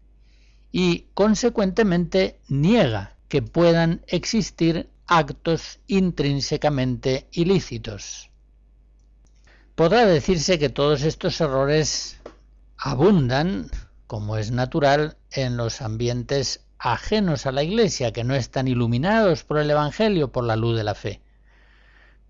y 0.70 1.06
consecuentemente 1.14 2.40
niega 2.48 3.16
que 3.28 3.42
puedan 3.42 4.02
existir 4.06 4.90
actos 5.06 5.80
intrínsecamente 5.86 7.26
ilícitos. 7.32 8.30
Podrá 9.74 10.04
decirse 10.04 10.58
que 10.58 10.68
todos 10.68 11.02
estos 11.02 11.40
errores 11.40 12.20
abundan 12.76 13.70
como 14.10 14.36
es 14.36 14.50
natural, 14.50 15.18
en 15.30 15.56
los 15.56 15.80
ambientes 15.80 16.64
ajenos 16.80 17.46
a 17.46 17.52
la 17.52 17.62
Iglesia, 17.62 18.12
que 18.12 18.24
no 18.24 18.34
están 18.34 18.66
iluminados 18.66 19.44
por 19.44 19.58
el 19.58 19.70
Evangelio, 19.70 20.32
por 20.32 20.42
la 20.42 20.56
luz 20.56 20.76
de 20.76 20.82
la 20.82 20.96
fe. 20.96 21.20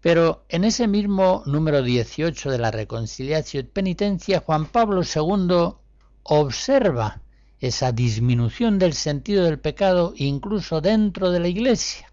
Pero 0.03 0.45
en 0.51 0.65
ese 0.65 0.89
mismo 0.89 1.43
número 1.47 1.83
18 1.83 2.51
de 2.51 2.59
la 2.59 2.71
Reconciliación 2.71 3.65
y 3.65 3.69
Penitencia, 3.69 4.41
Juan 4.41 4.67
Pablo 4.67 5.01
II 5.01 5.77
observa 6.25 7.23
esa 7.61 7.93
disminución 7.93 8.79
del 8.79 8.93
sentido 8.93 9.47
del 9.47 9.59
pecado 9.59 10.13
incluso 10.17 10.83
dentro 10.83 11.31
de 11.31 11.41
la 11.41 11.49
Iglesia. 11.49 12.13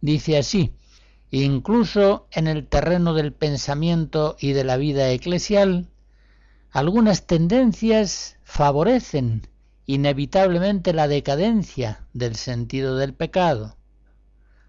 Dice 0.00 0.36
así, 0.36 0.74
incluso 1.30 2.26
en 2.32 2.48
el 2.48 2.66
terreno 2.66 3.14
del 3.14 3.32
pensamiento 3.32 4.36
y 4.40 4.50
de 4.50 4.64
la 4.64 4.76
vida 4.76 5.08
eclesial, 5.10 5.86
algunas 6.70 7.26
tendencias 7.26 8.36
favorecen 8.42 9.48
inevitablemente 9.86 10.92
la 10.92 11.08
decadencia 11.08 12.06
del 12.12 12.36
sentido 12.36 12.96
del 12.96 13.14
pecado. 13.14 13.78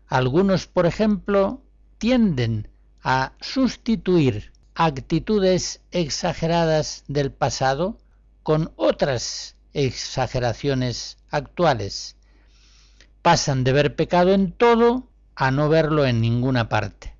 Algunos, 0.07 0.65
por 0.65 0.85
ejemplo, 0.85 1.61
tienden 1.97 2.69
a 3.03 3.33
sustituir 3.41 4.53
actitudes 4.75 5.81
exageradas 5.91 7.03
del 7.07 7.31
pasado 7.31 7.97
con 8.43 8.71
otras 8.77 9.57
exageraciones 9.73 11.17
actuales. 11.29 12.15
Pasan 13.21 13.65
de 13.65 13.73
ver 13.73 13.95
pecado 13.95 14.33
en 14.33 14.53
todo 14.53 15.09
a 15.35 15.51
no 15.51 15.67
verlo 15.67 16.05
en 16.05 16.21
ninguna 16.21 16.69
parte. 16.69 17.15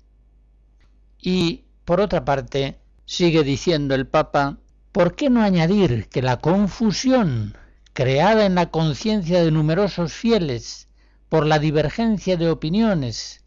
Y, 1.20 1.64
por 1.84 2.00
otra 2.00 2.24
parte, 2.24 2.80
sigue 3.04 3.44
diciendo 3.44 3.94
el 3.94 4.06
Papa, 4.06 4.58
¿por 4.92 5.14
qué 5.14 5.30
no 5.30 5.42
añadir 5.42 6.08
que 6.08 6.22
la 6.22 6.38
confusión 6.38 7.56
creada 7.92 8.44
en 8.46 8.56
la 8.56 8.70
conciencia 8.70 9.42
de 9.42 9.50
numerosos 9.50 10.12
fieles 10.12 10.88
por 11.28 11.46
la 11.46 11.58
divergencia 11.58 12.36
de 12.36 12.50
opiniones, 12.50 13.44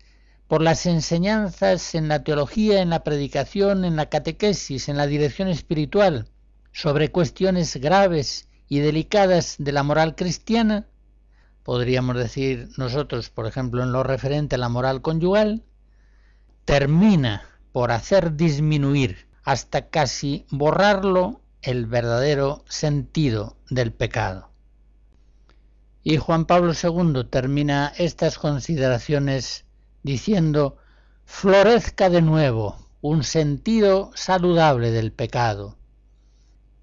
por 0.47 0.61
las 0.61 0.85
enseñanzas 0.85 1.95
en 1.95 2.07
la 2.07 2.23
teología, 2.23 2.81
en 2.81 2.89
la 2.89 3.03
predicación, 3.03 3.83
en 3.83 3.97
la 3.97 4.09
catequesis, 4.09 4.87
en 4.87 4.95
la 4.95 5.07
dirección 5.07 5.49
espiritual, 5.49 6.29
sobre 6.71 7.11
cuestiones 7.11 7.75
graves 7.77 8.47
y 8.69 8.79
delicadas 8.79 9.55
de 9.59 9.71
la 9.73 9.83
moral 9.83 10.15
cristiana, 10.15 10.87
podríamos 11.63 12.15
decir 12.15 12.69
nosotros, 12.77 13.29
por 13.29 13.47
ejemplo, 13.47 13.83
en 13.83 13.91
lo 13.91 14.03
referente 14.03 14.55
a 14.55 14.59
la 14.59 14.69
moral 14.69 15.01
conyugal, 15.01 15.63
termina 16.65 17.43
por 17.73 17.91
hacer 17.91 18.35
disminuir 18.35 19.27
hasta 19.43 19.89
casi 19.89 20.45
borrarlo 20.49 21.41
el 21.61 21.85
verdadero 21.85 22.63
sentido 22.67 23.57
del 23.69 23.91
pecado. 23.91 24.49
Y 26.03 26.17
Juan 26.17 26.45
Pablo 26.45 26.73
II 26.73 27.23
termina 27.29 27.93
estas 27.97 28.37
consideraciones 28.37 29.65
diciendo, 30.03 30.77
florezca 31.25 32.09
de 32.09 32.21
nuevo 32.21 32.89
un 33.01 33.23
sentido 33.23 34.11
saludable 34.13 34.91
del 34.91 35.11
pecado. 35.11 35.77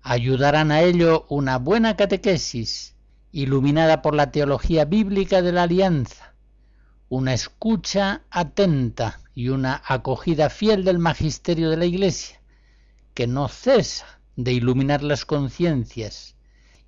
Ayudarán 0.02 0.72
a 0.72 0.80
ello 0.80 1.26
una 1.28 1.58
buena 1.58 1.96
catequesis, 1.96 2.94
iluminada 3.32 4.00
por 4.02 4.14
la 4.14 4.30
teología 4.30 4.86
bíblica 4.86 5.42
de 5.42 5.52
la 5.52 5.64
alianza, 5.64 6.34
una 7.10 7.34
escucha 7.34 8.22
atenta 8.30 9.20
y 9.34 9.48
una 9.50 9.82
acogida 9.86 10.48
fiel 10.48 10.84
del 10.84 10.98
magisterio 10.98 11.70
de 11.70 11.76
la 11.76 11.84
Iglesia, 11.84 12.39
que 13.14 13.26
no 13.26 13.48
cesa 13.48 14.20
de 14.36 14.52
iluminar 14.52 15.02
las 15.02 15.24
conciencias, 15.24 16.36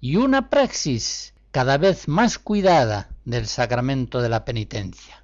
y 0.00 0.16
una 0.16 0.50
praxis 0.50 1.34
cada 1.50 1.78
vez 1.78 2.08
más 2.08 2.38
cuidada 2.38 3.10
del 3.24 3.46
sacramento 3.46 4.20
de 4.20 4.28
la 4.28 4.44
penitencia. 4.44 5.21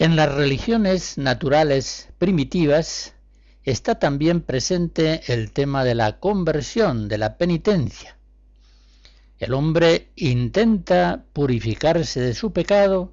En 0.00 0.16
las 0.16 0.34
religiones 0.34 1.18
naturales 1.18 2.08
primitivas 2.16 3.12
está 3.64 3.98
también 3.98 4.40
presente 4.40 5.20
el 5.30 5.52
tema 5.52 5.84
de 5.84 5.94
la 5.94 6.18
conversión, 6.18 7.06
de 7.06 7.18
la 7.18 7.36
penitencia. 7.36 8.16
El 9.38 9.52
hombre 9.52 10.08
intenta 10.16 11.26
purificarse 11.34 12.18
de 12.18 12.32
su 12.32 12.54
pecado 12.54 13.12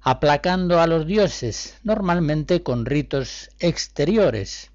aplacando 0.00 0.80
a 0.80 0.86
los 0.86 1.06
dioses, 1.06 1.76
normalmente 1.82 2.62
con 2.62 2.86
ritos 2.86 3.50
exteriores, 3.58 4.72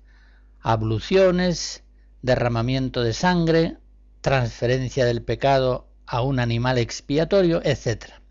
abluciones, 0.60 1.84
derramamiento 2.22 3.02
de 3.02 3.14
sangre, 3.14 3.78
transferencia 4.22 5.06
del 5.06 5.24
pecado 5.24 5.88
a 6.06 6.22
un 6.22 6.40
animal 6.40 6.78
expiatorio, 6.78 7.62
etc 7.64 8.27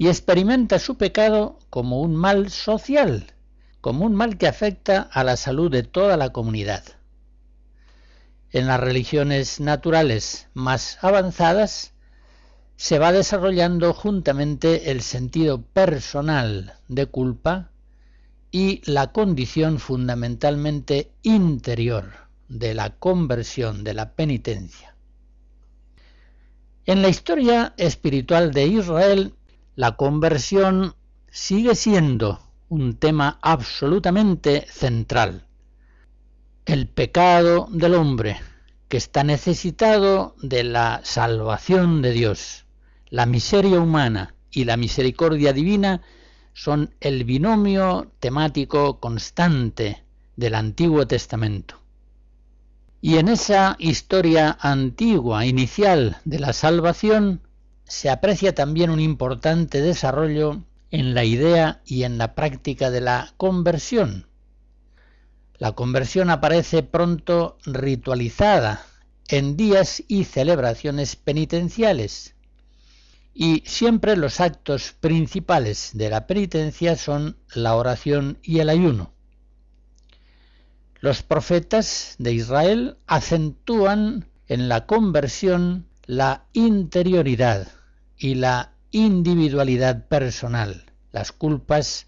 y 0.00 0.08
experimenta 0.08 0.78
su 0.78 0.96
pecado 0.96 1.58
como 1.68 2.00
un 2.00 2.16
mal 2.16 2.48
social, 2.48 3.34
como 3.82 4.06
un 4.06 4.14
mal 4.14 4.38
que 4.38 4.48
afecta 4.48 5.02
a 5.02 5.24
la 5.24 5.36
salud 5.36 5.70
de 5.70 5.82
toda 5.82 6.16
la 6.16 6.30
comunidad. 6.32 6.82
En 8.50 8.66
las 8.66 8.80
religiones 8.80 9.60
naturales 9.60 10.48
más 10.54 10.96
avanzadas 11.04 11.92
se 12.76 12.98
va 12.98 13.12
desarrollando 13.12 13.92
juntamente 13.92 14.90
el 14.90 15.02
sentido 15.02 15.60
personal 15.60 16.72
de 16.88 17.04
culpa 17.04 17.70
y 18.50 18.80
la 18.90 19.12
condición 19.12 19.78
fundamentalmente 19.78 21.12
interior 21.20 22.10
de 22.48 22.72
la 22.72 22.96
conversión, 22.96 23.84
de 23.84 23.92
la 23.92 24.14
penitencia. 24.14 24.96
En 26.86 27.02
la 27.02 27.10
historia 27.10 27.74
espiritual 27.76 28.52
de 28.52 28.66
Israel 28.66 29.34
la 29.76 29.96
conversión 29.96 30.94
sigue 31.30 31.74
siendo 31.74 32.40
un 32.68 32.96
tema 32.96 33.38
absolutamente 33.42 34.66
central. 34.70 35.46
El 36.66 36.88
pecado 36.88 37.68
del 37.70 37.94
hombre, 37.94 38.40
que 38.88 38.96
está 38.96 39.24
necesitado 39.24 40.34
de 40.42 40.64
la 40.64 41.00
salvación 41.04 42.02
de 42.02 42.12
Dios, 42.12 42.66
la 43.08 43.26
miseria 43.26 43.80
humana 43.80 44.34
y 44.50 44.64
la 44.64 44.76
misericordia 44.76 45.52
divina 45.52 46.02
son 46.52 46.94
el 47.00 47.24
binomio 47.24 48.12
temático 48.20 49.00
constante 49.00 50.04
del 50.36 50.54
Antiguo 50.54 51.06
Testamento. 51.06 51.80
Y 53.00 53.16
en 53.16 53.28
esa 53.28 53.76
historia 53.78 54.58
antigua, 54.60 55.46
inicial 55.46 56.18
de 56.24 56.38
la 56.38 56.52
salvación, 56.52 57.40
se 57.90 58.08
aprecia 58.08 58.54
también 58.54 58.88
un 58.90 59.00
importante 59.00 59.82
desarrollo 59.82 60.62
en 60.92 61.12
la 61.12 61.24
idea 61.24 61.82
y 61.84 62.04
en 62.04 62.18
la 62.18 62.36
práctica 62.36 62.88
de 62.88 63.00
la 63.00 63.34
conversión. 63.36 64.28
La 65.58 65.72
conversión 65.72 66.30
aparece 66.30 66.84
pronto 66.84 67.58
ritualizada 67.66 68.86
en 69.26 69.56
días 69.56 70.04
y 70.06 70.22
celebraciones 70.22 71.16
penitenciales, 71.16 72.36
y 73.34 73.64
siempre 73.66 74.16
los 74.16 74.38
actos 74.38 74.94
principales 75.00 75.90
de 75.92 76.10
la 76.10 76.28
penitencia 76.28 76.94
son 76.94 77.38
la 77.56 77.74
oración 77.74 78.38
y 78.44 78.60
el 78.60 78.68
ayuno. 78.68 79.12
Los 81.00 81.24
profetas 81.24 82.14
de 82.20 82.34
Israel 82.34 82.98
acentúan 83.08 84.28
en 84.46 84.68
la 84.68 84.86
conversión 84.86 85.88
la 86.06 86.44
interioridad 86.52 87.79
y 88.20 88.34
la 88.34 88.74
individualidad 88.90 90.06
personal. 90.06 90.84
Las 91.10 91.32
culpas 91.32 92.06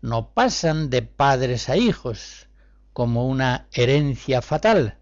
no 0.00 0.34
pasan 0.34 0.90
de 0.90 1.02
padres 1.02 1.68
a 1.68 1.76
hijos 1.76 2.48
como 2.92 3.28
una 3.28 3.68
herencia 3.72 4.42
fatal, 4.42 4.98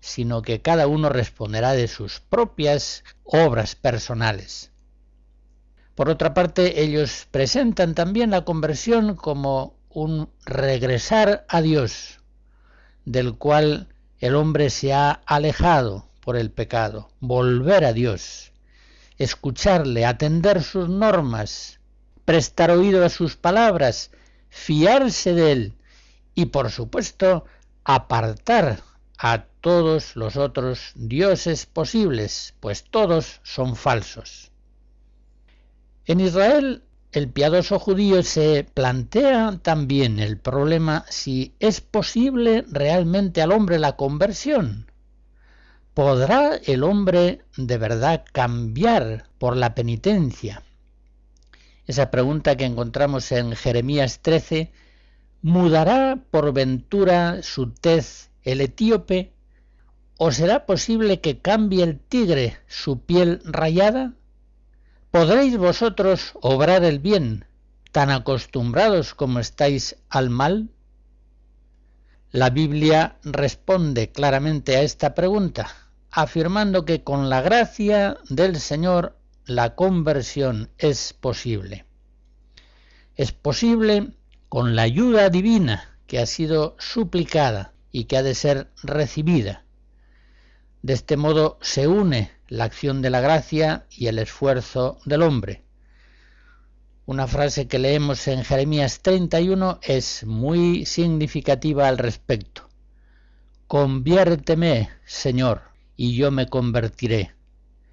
sino 0.00 0.40
que 0.40 0.62
cada 0.62 0.86
uno 0.86 1.10
responderá 1.10 1.72
de 1.72 1.86
sus 1.86 2.20
propias 2.20 3.04
obras 3.24 3.76
personales. 3.76 4.72
Por 5.94 6.08
otra 6.08 6.32
parte, 6.32 6.82
ellos 6.82 7.28
presentan 7.30 7.94
también 7.94 8.30
la 8.30 8.46
conversión 8.46 9.14
como 9.16 9.76
un 9.90 10.30
regresar 10.46 11.44
a 11.46 11.60
Dios, 11.60 12.20
del 13.04 13.36
cual 13.36 13.88
el 14.18 14.34
hombre 14.34 14.70
se 14.70 14.94
ha 14.94 15.10
alejado 15.26 16.08
por 16.20 16.38
el 16.38 16.50
pecado, 16.50 17.10
volver 17.20 17.84
a 17.84 17.92
Dios, 17.92 18.50
escucharle, 19.20 20.06
atender 20.06 20.62
sus 20.62 20.88
normas, 20.88 21.78
prestar 22.24 22.70
oído 22.70 23.04
a 23.04 23.10
sus 23.10 23.36
palabras, 23.36 24.10
fiarse 24.48 25.34
de 25.34 25.52
él 25.52 25.74
y 26.34 26.46
por 26.46 26.70
supuesto 26.70 27.44
apartar 27.84 28.80
a 29.18 29.44
todos 29.60 30.16
los 30.16 30.38
otros 30.38 30.92
dioses 30.94 31.66
posibles, 31.66 32.54
pues 32.60 32.84
todos 32.84 33.40
son 33.44 33.76
falsos. 33.76 34.52
En 36.06 36.20
Israel 36.20 36.82
el 37.12 37.28
piadoso 37.28 37.78
judío 37.78 38.22
se 38.22 38.64
plantea 38.72 39.58
también 39.62 40.18
el 40.18 40.38
problema 40.38 41.04
si 41.10 41.54
es 41.60 41.82
posible 41.82 42.64
realmente 42.70 43.42
al 43.42 43.52
hombre 43.52 43.78
la 43.78 43.96
conversión. 43.96 44.89
¿Podrá 45.94 46.54
el 46.66 46.84
hombre 46.84 47.42
de 47.56 47.76
verdad 47.76 48.24
cambiar 48.32 49.26
por 49.38 49.56
la 49.56 49.74
penitencia? 49.74 50.62
Esa 51.84 52.12
pregunta 52.12 52.56
que 52.56 52.64
encontramos 52.64 53.32
en 53.32 53.56
Jeremías 53.56 54.20
13, 54.20 54.70
¿mudará 55.42 56.22
por 56.30 56.52
ventura 56.52 57.42
su 57.42 57.72
tez 57.72 58.30
el 58.44 58.60
etíope? 58.60 59.32
¿O 60.16 60.30
será 60.30 60.64
posible 60.64 61.20
que 61.20 61.40
cambie 61.40 61.82
el 61.82 61.98
tigre 61.98 62.58
su 62.68 63.00
piel 63.00 63.40
rayada? 63.44 64.12
¿Podréis 65.10 65.56
vosotros 65.56 66.34
obrar 66.40 66.84
el 66.84 67.00
bien, 67.00 67.46
tan 67.90 68.10
acostumbrados 68.10 69.14
como 69.14 69.40
estáis 69.40 69.96
al 70.08 70.30
mal? 70.30 70.70
La 72.32 72.50
Biblia 72.50 73.16
responde 73.24 74.12
claramente 74.12 74.76
a 74.76 74.82
esta 74.82 75.14
pregunta, 75.14 75.74
afirmando 76.12 76.84
que 76.84 77.02
con 77.02 77.28
la 77.28 77.42
gracia 77.42 78.18
del 78.28 78.60
Señor 78.60 79.16
la 79.46 79.74
conversión 79.74 80.70
es 80.78 81.12
posible. 81.12 81.86
Es 83.16 83.32
posible 83.32 84.12
con 84.48 84.76
la 84.76 84.82
ayuda 84.82 85.28
divina 85.28 85.98
que 86.06 86.20
ha 86.20 86.26
sido 86.26 86.76
suplicada 86.78 87.72
y 87.90 88.04
que 88.04 88.16
ha 88.16 88.22
de 88.22 88.36
ser 88.36 88.70
recibida. 88.84 89.64
De 90.82 90.92
este 90.92 91.16
modo 91.16 91.58
se 91.60 91.88
une 91.88 92.30
la 92.46 92.62
acción 92.62 93.02
de 93.02 93.10
la 93.10 93.20
gracia 93.20 93.86
y 93.90 94.06
el 94.06 94.20
esfuerzo 94.20 95.00
del 95.04 95.22
hombre. 95.22 95.64
Una 97.10 97.26
frase 97.26 97.66
que 97.66 97.80
leemos 97.80 98.28
en 98.28 98.44
Jeremías 98.44 99.00
31 99.00 99.80
es 99.82 100.24
muy 100.24 100.86
significativa 100.86 101.88
al 101.88 101.98
respecto. 101.98 102.68
Conviérteme, 103.66 104.90
Señor, 105.06 105.62
y 105.96 106.14
yo 106.14 106.30
me 106.30 106.46
convertiré, 106.46 107.34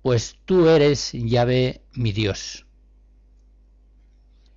pues 0.03 0.37
tú 0.45 0.69
eres 0.69 1.13
Yahvé 1.13 1.81
mi 1.93 2.11
Dios. 2.11 2.67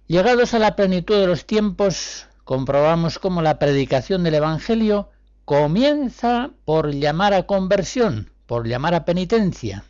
Llegados 0.08 0.52
a 0.52 0.58
la 0.58 0.76
plenitud 0.76 1.18
de 1.18 1.26
los 1.26 1.46
tiempos, 1.46 2.26
comprobamos 2.44 3.18
cómo 3.18 3.40
la 3.40 3.58
predicación 3.58 4.24
del 4.24 4.34
Evangelio 4.34 5.08
comienza 5.46 6.50
por 6.66 6.92
llamar 6.92 7.32
a 7.32 7.46
conversión, 7.46 8.30
por 8.44 8.68
llamar 8.68 8.94
a 8.94 9.06
penitencia. 9.06 9.84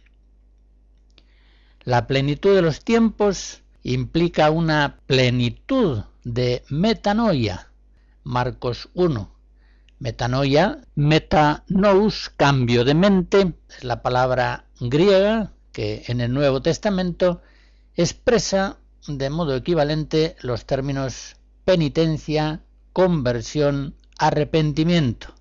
La 1.83 2.07
plenitud 2.07 2.55
de 2.55 2.63
los 2.63 2.85
tiempos 2.85 3.60
implica 3.83 4.51
una 4.51 5.01
plenitud 5.07 6.03
de 6.25 6.63
metanoia. 6.69 7.73
Marcos 8.25 8.89
1. 8.95 9.31
Metanoia, 9.99 10.83
metanous, 10.95 12.31
cambio 12.37 12.85
de 12.85 12.95
mente, 12.95 13.55
es 13.69 13.85
la 13.85 14.03
palabra 14.03 14.65
griega 14.81 15.53
que 15.73 16.05
en 16.09 16.21
el 16.21 16.33
Nuevo 16.33 16.63
Testamento 16.63 17.43
expresa 17.95 18.79
de 19.07 19.31
modo 19.31 19.57
equivalente 19.57 20.37
los 20.41 20.65
términos 20.67 21.37
penitencia, 21.65 22.63
conversión, 22.93 23.95
arrepentimiento. 24.19 25.35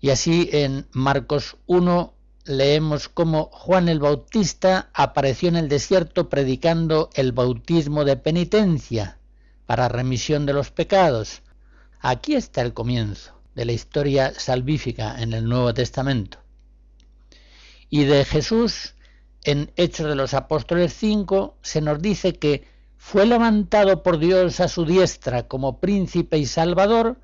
Y 0.00 0.10
así 0.10 0.48
en 0.52 0.86
Marcos 0.92 1.56
1 1.66 2.14
leemos 2.48 3.08
cómo 3.10 3.50
Juan 3.52 3.88
el 3.88 4.00
Bautista 4.00 4.88
apareció 4.94 5.50
en 5.50 5.56
el 5.56 5.68
desierto 5.68 6.30
predicando 6.30 7.10
el 7.14 7.32
bautismo 7.32 8.04
de 8.04 8.16
penitencia 8.16 9.18
para 9.66 9.88
remisión 9.88 10.46
de 10.46 10.54
los 10.54 10.70
pecados. 10.70 11.42
Aquí 12.00 12.34
está 12.34 12.62
el 12.62 12.72
comienzo 12.72 13.38
de 13.54 13.66
la 13.66 13.72
historia 13.72 14.32
salvífica 14.34 15.20
en 15.20 15.34
el 15.34 15.44
Nuevo 15.44 15.74
Testamento. 15.74 16.38
Y 17.90 18.04
de 18.04 18.24
Jesús, 18.24 18.94
en 19.44 19.70
Hechos 19.76 20.06
de 20.06 20.14
los 20.14 20.32
Apóstoles 20.32 20.94
5, 20.94 21.58
se 21.60 21.82
nos 21.82 22.00
dice 22.00 22.32
que 22.34 22.66
fue 22.96 23.26
levantado 23.26 24.02
por 24.02 24.18
Dios 24.18 24.60
a 24.60 24.68
su 24.68 24.86
diestra 24.86 25.48
como 25.48 25.80
príncipe 25.80 26.38
y 26.38 26.46
salvador 26.46 27.20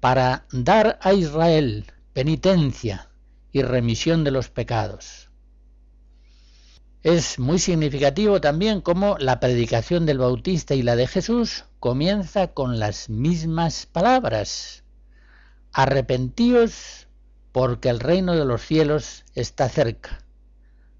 para 0.00 0.46
dar 0.50 0.98
a 1.02 1.12
Israel 1.12 1.92
penitencia, 2.12 3.10
y 3.56 3.62
remisión 3.62 4.22
de 4.22 4.30
los 4.30 4.50
pecados. 4.50 5.30
Es 7.02 7.38
muy 7.38 7.58
significativo 7.58 8.38
también 8.38 8.82
cómo 8.82 9.16
la 9.18 9.40
predicación 9.40 10.04
del 10.04 10.18
Bautista 10.18 10.74
y 10.74 10.82
la 10.82 10.94
de 10.94 11.06
Jesús 11.06 11.64
comienza 11.80 12.48
con 12.48 12.78
las 12.78 13.08
mismas 13.08 13.86
palabras. 13.86 14.84
Arrepentíos 15.72 17.08
porque 17.50 17.88
el 17.88 18.00
reino 18.00 18.34
de 18.34 18.44
los 18.44 18.60
cielos 18.60 19.24
está 19.34 19.70
cerca. 19.70 20.22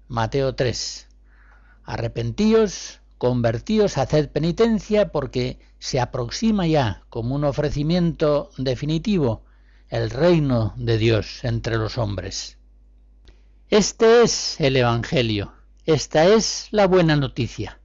Mateo 0.07 0.55
3. 0.55 1.09
Arrepentíos, 1.83 3.01
convertíos, 3.19 3.99
haced 3.99 4.29
penitencia 4.29 5.11
porque 5.11 5.59
se 5.77 5.99
aproxima 5.99 6.65
ya 6.65 7.03
como 7.09 7.35
un 7.35 7.43
ofrecimiento 7.43 8.49
definitivo 8.57 9.43
el 9.89 10.09
reino 10.09 10.73
de 10.75 10.97
Dios 10.97 11.43
entre 11.43 11.77
los 11.77 11.97
hombres. 11.97 12.57
Este 13.69 14.23
es 14.23 14.59
el 14.59 14.75
Evangelio, 14.75 15.53
esta 15.85 16.25
es 16.25 16.67
la 16.71 16.87
buena 16.87 17.15
noticia, 17.15 17.79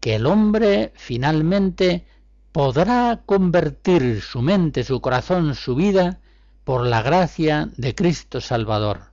que 0.00 0.14
el 0.14 0.26
hombre 0.26 0.92
finalmente 0.94 2.06
podrá 2.52 3.22
convertir 3.26 4.22
su 4.22 4.40
mente, 4.40 4.82
su 4.84 5.00
corazón, 5.00 5.54
su 5.54 5.74
vida 5.74 6.20
por 6.64 6.86
la 6.86 7.02
gracia 7.02 7.68
de 7.76 7.94
Cristo 7.94 8.40
Salvador. 8.40 9.12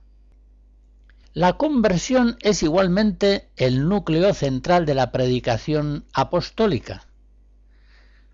La 1.34 1.54
conversión 1.54 2.38
es 2.40 2.62
igualmente 2.62 3.50
el 3.56 3.88
núcleo 3.88 4.32
central 4.34 4.86
de 4.86 4.94
la 4.94 5.10
predicación 5.12 6.04
apostólica. 6.12 7.06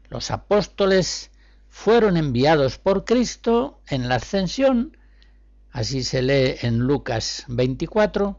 Los 0.08 0.30
apóstoles 0.30 1.29
fueron 1.70 2.16
enviados 2.16 2.76
por 2.76 3.04
Cristo 3.04 3.80
en 3.88 4.08
la 4.08 4.16
ascensión, 4.16 4.98
así 5.70 6.02
se 6.02 6.20
lee 6.20 6.56
en 6.60 6.80
Lucas 6.80 7.44
24, 7.48 8.38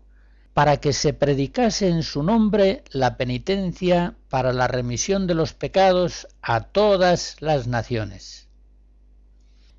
para 0.53 0.77
que 0.77 0.91
se 0.91 1.13
predicase 1.13 1.87
en 1.87 2.03
su 2.03 2.23
nombre 2.23 2.83
la 2.91 3.15
penitencia 3.15 4.15
para 4.29 4.51
la 4.51 4.67
remisión 4.67 5.25
de 5.25 5.33
los 5.33 5.53
pecados 5.53 6.27
a 6.41 6.65
todas 6.65 7.37
las 7.39 7.67
naciones. 7.67 8.49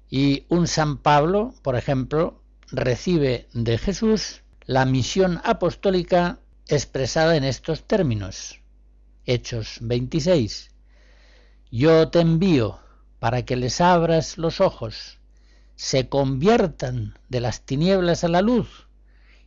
Y 0.09 0.47
un 0.49 0.67
San 0.67 0.97
Pablo, 0.99 1.55
por 1.63 1.77
ejemplo, 1.77 2.43
recibe 2.71 3.49
de 3.53 3.77
Jesús 3.77 4.43
la 4.65 4.87
misión 4.87 5.41
apostólica 5.45 6.41
expresada 6.69 7.37
en 7.37 7.45
estos 7.45 7.87
términos. 7.87 8.61
Hechos 9.27 9.79
26. 9.83 10.71
Yo 11.71 12.09
te 12.09 12.21
envío 12.21 12.82
para 13.23 13.45
que 13.45 13.55
les 13.55 13.81
abras 13.81 14.37
los 14.37 14.61
ojos, 14.61 15.21
se 15.77 16.09
conviertan 16.09 17.17
de 17.29 17.39
las 17.39 17.61
tinieblas 17.61 18.25
a 18.25 18.29
la 18.29 18.43
luz 18.43 18.89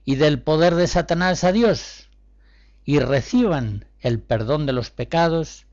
y 0.06 0.16
del 0.16 0.42
poder 0.42 0.76
de 0.76 0.88
Satanás 0.88 1.44
a 1.44 1.52
Dios, 1.52 2.10
y 2.86 3.00
reciban 3.00 3.84
el 4.00 4.22
perdón 4.22 4.66
de 4.66 4.72
los 4.72 4.92
pecados 4.92 5.66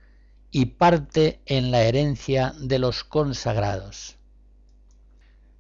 y 0.51 0.65
parte 0.65 1.43
en 1.47 1.71
la 1.71 1.83
herencia 1.83 2.55
de 2.59 2.81
los 2.81 3.05
consagrados. 3.05 4.17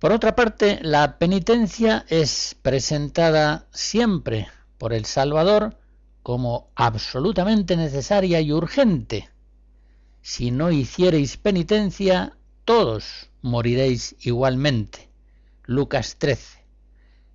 Por 0.00 0.10
otra 0.10 0.34
parte, 0.34 0.80
la 0.82 1.18
penitencia 1.20 2.04
es 2.08 2.56
presentada 2.60 3.68
siempre 3.70 4.48
por 4.78 4.92
el 4.92 5.04
Salvador 5.04 5.78
como 6.24 6.72
absolutamente 6.74 7.76
necesaria 7.76 8.40
y 8.40 8.50
urgente. 8.50 9.31
Si 10.22 10.52
no 10.52 10.70
hiciereis 10.70 11.36
penitencia, 11.36 12.36
todos 12.64 13.28
moriréis 13.42 14.14
igualmente. 14.20 15.08
Lucas 15.64 16.14
13. 16.16 16.64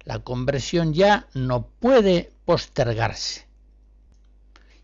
La 0.05 0.19
conversión 0.19 0.93
ya 0.93 1.27
no 1.33 1.67
puede 1.67 2.31
postergarse. 2.45 3.45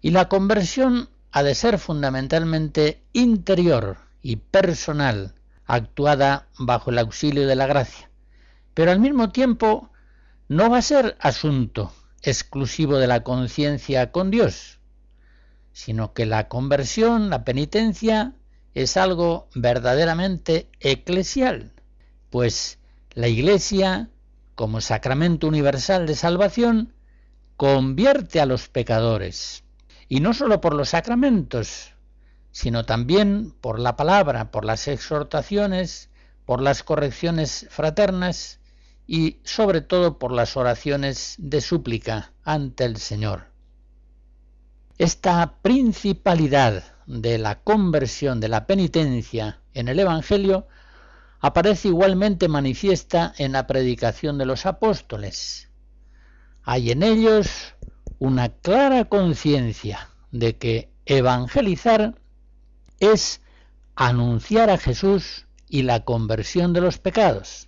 Y 0.01 0.11
la 0.11 0.27
conversión 0.27 1.07
ha 1.31 1.43
de 1.43 1.55
ser 1.55 1.79
fundamentalmente 1.79 3.01
interior 3.13 3.99
y 4.21 4.35
personal, 4.35 5.33
actuada 5.65 6.49
bajo 6.59 6.89
el 6.91 6.99
auxilio 6.99 7.47
de 7.47 7.55
la 7.55 7.67
gracia. 7.67 8.09
Pero 8.73 8.91
al 8.91 8.99
mismo 8.99 9.31
tiempo 9.31 9.91
no 10.49 10.69
va 10.69 10.79
a 10.79 10.81
ser 10.81 11.15
asunto 11.21 11.93
exclusivo 12.21 12.97
de 12.97 13.07
la 13.07 13.23
conciencia 13.23 14.11
con 14.11 14.29
Dios, 14.29 14.79
sino 15.73 16.13
que 16.13 16.25
la 16.25 16.47
conversión, 16.47 17.29
la 17.29 17.43
penitencia, 17.43 18.33
es 18.73 18.95
algo 18.97 19.49
verdaderamente 19.53 20.69
eclesial, 20.79 21.71
pues 22.29 22.79
la 23.11 23.27
Iglesia, 23.27 24.09
como 24.55 24.81
sacramento 24.81 25.47
universal 25.47 26.07
de 26.07 26.15
salvación, 26.15 26.93
convierte 27.57 28.39
a 28.39 28.45
los 28.45 28.69
pecadores, 28.69 29.63
y 30.07 30.19
no 30.19 30.33
sólo 30.33 30.61
por 30.61 30.73
los 30.73 30.89
sacramentos, 30.89 31.93
sino 32.51 32.85
también 32.85 33.51
por 33.61 33.79
la 33.79 33.95
palabra, 33.95 34.51
por 34.51 34.65
las 34.65 34.87
exhortaciones, 34.87 36.09
por 36.45 36.61
las 36.61 36.83
correcciones 36.83 37.67
fraternas 37.69 38.59
y 39.07 39.39
sobre 39.43 39.81
todo 39.81 40.19
por 40.19 40.31
las 40.31 40.55
oraciones 40.55 41.35
de 41.37 41.61
súplica 41.61 42.31
ante 42.43 42.85
el 42.85 42.97
Señor. 42.97 43.52
Esta 44.97 45.55
principalidad 45.61 46.83
de 47.07 47.37
la 47.37 47.61
conversión, 47.61 48.39
de 48.39 48.47
la 48.47 48.67
penitencia 48.67 49.59
en 49.73 49.87
el 49.87 49.99
Evangelio, 49.99 50.67
aparece 51.39 51.89
igualmente 51.89 52.47
manifiesta 52.47 53.33
en 53.37 53.53
la 53.53 53.67
predicación 53.67 54.37
de 54.37 54.45
los 54.45 54.65
apóstoles. 54.65 55.69
Hay 56.63 56.91
en 56.91 57.03
ellos 57.03 57.75
una 58.19 58.49
clara 58.49 59.05
conciencia 59.05 60.09
de 60.31 60.57
que 60.57 60.89
evangelizar 61.05 62.15
es 62.99 63.41
anunciar 63.95 64.69
a 64.69 64.77
Jesús 64.77 65.47
y 65.67 65.81
la 65.83 66.05
conversión 66.05 66.71
de 66.71 66.81
los 66.81 66.99
pecados. 66.99 67.67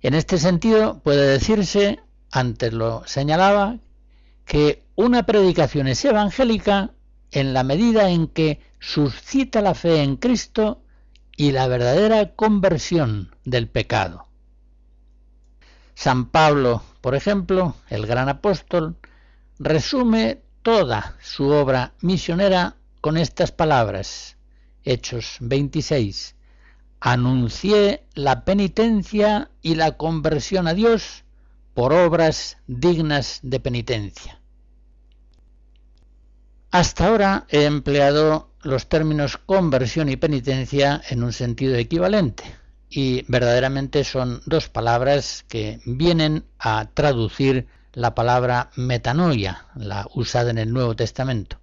En 0.00 0.14
este 0.14 0.38
sentido 0.38 1.00
puede 1.00 1.26
decirse, 1.26 2.00
antes 2.30 2.72
lo 2.72 3.06
señalaba, 3.06 3.78
que 4.46 4.81
una 4.94 5.24
predicación 5.24 5.88
es 5.88 6.04
evangélica 6.04 6.90
en 7.30 7.54
la 7.54 7.64
medida 7.64 8.10
en 8.10 8.28
que 8.28 8.60
suscita 8.78 9.62
la 9.62 9.74
fe 9.74 10.02
en 10.02 10.16
Cristo 10.16 10.82
y 11.36 11.52
la 11.52 11.66
verdadera 11.66 12.34
conversión 12.34 13.34
del 13.44 13.68
pecado. 13.68 14.26
San 15.94 16.26
Pablo, 16.26 16.82
por 17.00 17.14
ejemplo, 17.14 17.76
el 17.88 18.06
gran 18.06 18.28
apóstol, 18.28 18.96
resume 19.58 20.42
toda 20.62 21.16
su 21.22 21.48
obra 21.48 21.94
misionera 22.00 22.76
con 23.00 23.16
estas 23.16 23.52
palabras. 23.52 24.36
Hechos 24.84 25.36
26 25.40 26.36
anuncié 27.04 28.04
la 28.14 28.44
penitencia 28.44 29.50
y 29.60 29.74
la 29.74 29.96
conversión 29.96 30.68
a 30.68 30.74
Dios 30.74 31.24
por 31.74 31.92
obras 31.92 32.58
dignas 32.68 33.40
de 33.42 33.58
penitencia. 33.58 34.41
Hasta 36.72 37.08
ahora 37.08 37.44
he 37.50 37.64
empleado 37.66 38.48
los 38.62 38.88
términos 38.88 39.36
conversión 39.36 40.08
y 40.08 40.16
penitencia 40.16 41.02
en 41.10 41.22
un 41.22 41.34
sentido 41.34 41.76
equivalente 41.76 42.44
y 42.88 43.26
verdaderamente 43.28 44.04
son 44.04 44.40
dos 44.46 44.70
palabras 44.70 45.44
que 45.48 45.80
vienen 45.84 46.46
a 46.58 46.86
traducir 46.94 47.68
la 47.92 48.14
palabra 48.14 48.70
metanoia, 48.74 49.66
la 49.74 50.08
usada 50.14 50.50
en 50.50 50.56
el 50.56 50.72
Nuevo 50.72 50.96
Testamento. 50.96 51.58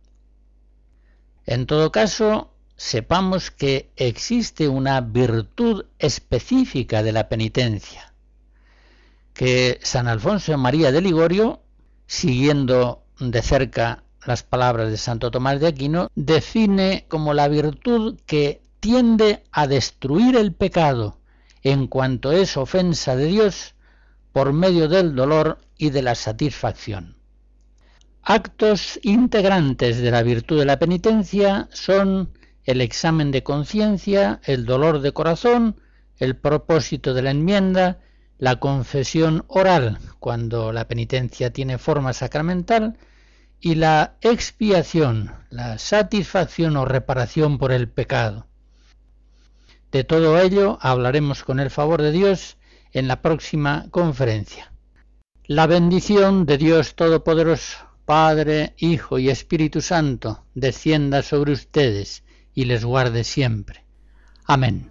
En 1.47 1.65
todo 1.65 1.91
caso, 1.91 2.53
sepamos 2.75 3.49
que 3.49 3.89
existe 3.95 4.67
una 4.67 5.01
virtud 5.01 5.85
específica 5.97 7.01
de 7.01 7.13
la 7.13 7.29
penitencia, 7.29 8.13
que 9.33 9.79
San 9.81 10.07
Alfonso 10.07 10.55
María 10.59 10.91
de 10.91 11.01
Ligorio, 11.01 11.63
siguiendo 12.05 13.01
de 13.19 13.41
cerca 13.41 14.03
las 14.25 14.43
palabras 14.43 14.89
de 14.89 14.97
Santo 14.97 15.31
Tomás 15.31 15.59
de 15.59 15.67
Aquino, 15.67 16.09
define 16.15 17.05
como 17.07 17.33
la 17.33 17.47
virtud 17.47 18.19
que 18.25 18.61
tiende 18.79 19.43
a 19.51 19.67
destruir 19.67 20.35
el 20.35 20.53
pecado 20.53 21.19
en 21.63 21.87
cuanto 21.87 22.31
es 22.31 22.57
ofensa 22.57 23.15
de 23.15 23.25
Dios 23.25 23.75
por 24.31 24.53
medio 24.53 24.87
del 24.87 25.15
dolor 25.15 25.59
y 25.77 25.89
de 25.89 26.01
la 26.01 26.15
satisfacción. 26.15 27.17
Actos 28.21 28.99
integrantes 29.01 29.97
de 29.99 30.11
la 30.11 30.21
virtud 30.21 30.59
de 30.59 30.65
la 30.65 30.79
penitencia 30.79 31.67
son 31.71 32.31
el 32.63 32.81
examen 32.81 33.31
de 33.31 33.43
conciencia, 33.43 34.39
el 34.43 34.65
dolor 34.65 35.01
de 35.01 35.11
corazón, 35.11 35.81
el 36.17 36.35
propósito 36.35 37.13
de 37.13 37.23
la 37.23 37.31
enmienda, 37.31 37.99
la 38.37 38.57
confesión 38.57 39.43
oral, 39.47 39.97
cuando 40.19 40.71
la 40.71 40.87
penitencia 40.87 41.51
tiene 41.51 41.77
forma 41.77 42.13
sacramental, 42.13 42.97
y 43.61 43.75
la 43.75 44.15
expiación, 44.21 45.33
la 45.49 45.77
satisfacción 45.77 46.77
o 46.77 46.85
reparación 46.85 47.57
por 47.57 47.71
el 47.71 47.89
pecado. 47.89 48.47
De 49.91 50.03
todo 50.03 50.39
ello 50.39 50.77
hablaremos 50.81 51.43
con 51.43 51.59
el 51.59 51.69
favor 51.69 52.01
de 52.01 52.11
Dios 52.11 52.57
en 52.93 53.07
la 53.07 53.21
próxima 53.21 53.87
conferencia. 53.91 54.71
La 55.45 55.67
bendición 55.67 56.45
de 56.45 56.57
Dios 56.57 56.95
Todopoderoso, 56.95 57.77
Padre, 58.05 58.75
Hijo 58.77 59.19
y 59.19 59.29
Espíritu 59.29 59.81
Santo, 59.81 60.45
descienda 60.53 61.21
sobre 61.23 61.51
ustedes 61.51 62.23
y 62.53 62.65
les 62.65 62.85
guarde 62.85 63.23
siempre. 63.23 63.83
Amén. 64.45 64.89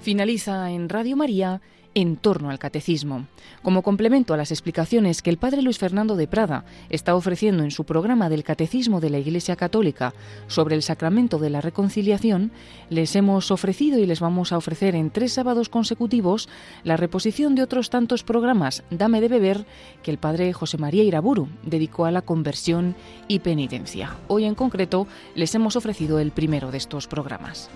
Finaliza 0.00 0.70
en 0.70 0.88
Radio 0.88 1.16
María 1.16 1.60
en 1.94 2.16
torno 2.16 2.50
al 2.50 2.58
catecismo. 2.58 3.26
Como 3.62 3.82
complemento 3.82 4.34
a 4.34 4.36
las 4.36 4.50
explicaciones 4.50 5.22
que 5.22 5.30
el 5.30 5.38
padre 5.38 5.62
Luis 5.62 5.78
Fernando 5.78 6.16
de 6.16 6.28
Prada 6.28 6.64
está 6.90 7.14
ofreciendo 7.14 7.64
en 7.64 7.70
su 7.70 7.84
programa 7.84 8.28
del 8.28 8.44
Catecismo 8.44 9.00
de 9.00 9.10
la 9.10 9.18
Iglesia 9.18 9.56
Católica 9.56 10.14
sobre 10.46 10.74
el 10.74 10.82
sacramento 10.82 11.38
de 11.38 11.50
la 11.50 11.60
reconciliación, 11.60 12.52
les 12.90 13.16
hemos 13.16 13.50
ofrecido 13.50 13.98
y 13.98 14.06
les 14.06 14.20
vamos 14.20 14.52
a 14.52 14.56
ofrecer 14.58 14.94
en 14.94 15.10
tres 15.10 15.32
sábados 15.32 15.68
consecutivos 15.68 16.48
la 16.84 16.96
reposición 16.96 17.54
de 17.54 17.62
otros 17.62 17.90
tantos 17.90 18.22
programas 18.22 18.82
Dame 18.90 19.20
de 19.20 19.28
beber 19.28 19.66
que 20.02 20.10
el 20.10 20.18
padre 20.18 20.52
José 20.52 20.78
María 20.78 21.02
Iraburu 21.02 21.48
dedicó 21.62 22.04
a 22.04 22.10
la 22.10 22.22
conversión 22.22 22.94
y 23.26 23.40
penitencia. 23.40 24.16
Hoy 24.28 24.44
en 24.44 24.54
concreto 24.54 25.06
les 25.34 25.54
hemos 25.54 25.76
ofrecido 25.76 26.18
el 26.18 26.32
primero 26.32 26.70
de 26.70 26.78
estos 26.78 27.06
programas. 27.06 27.70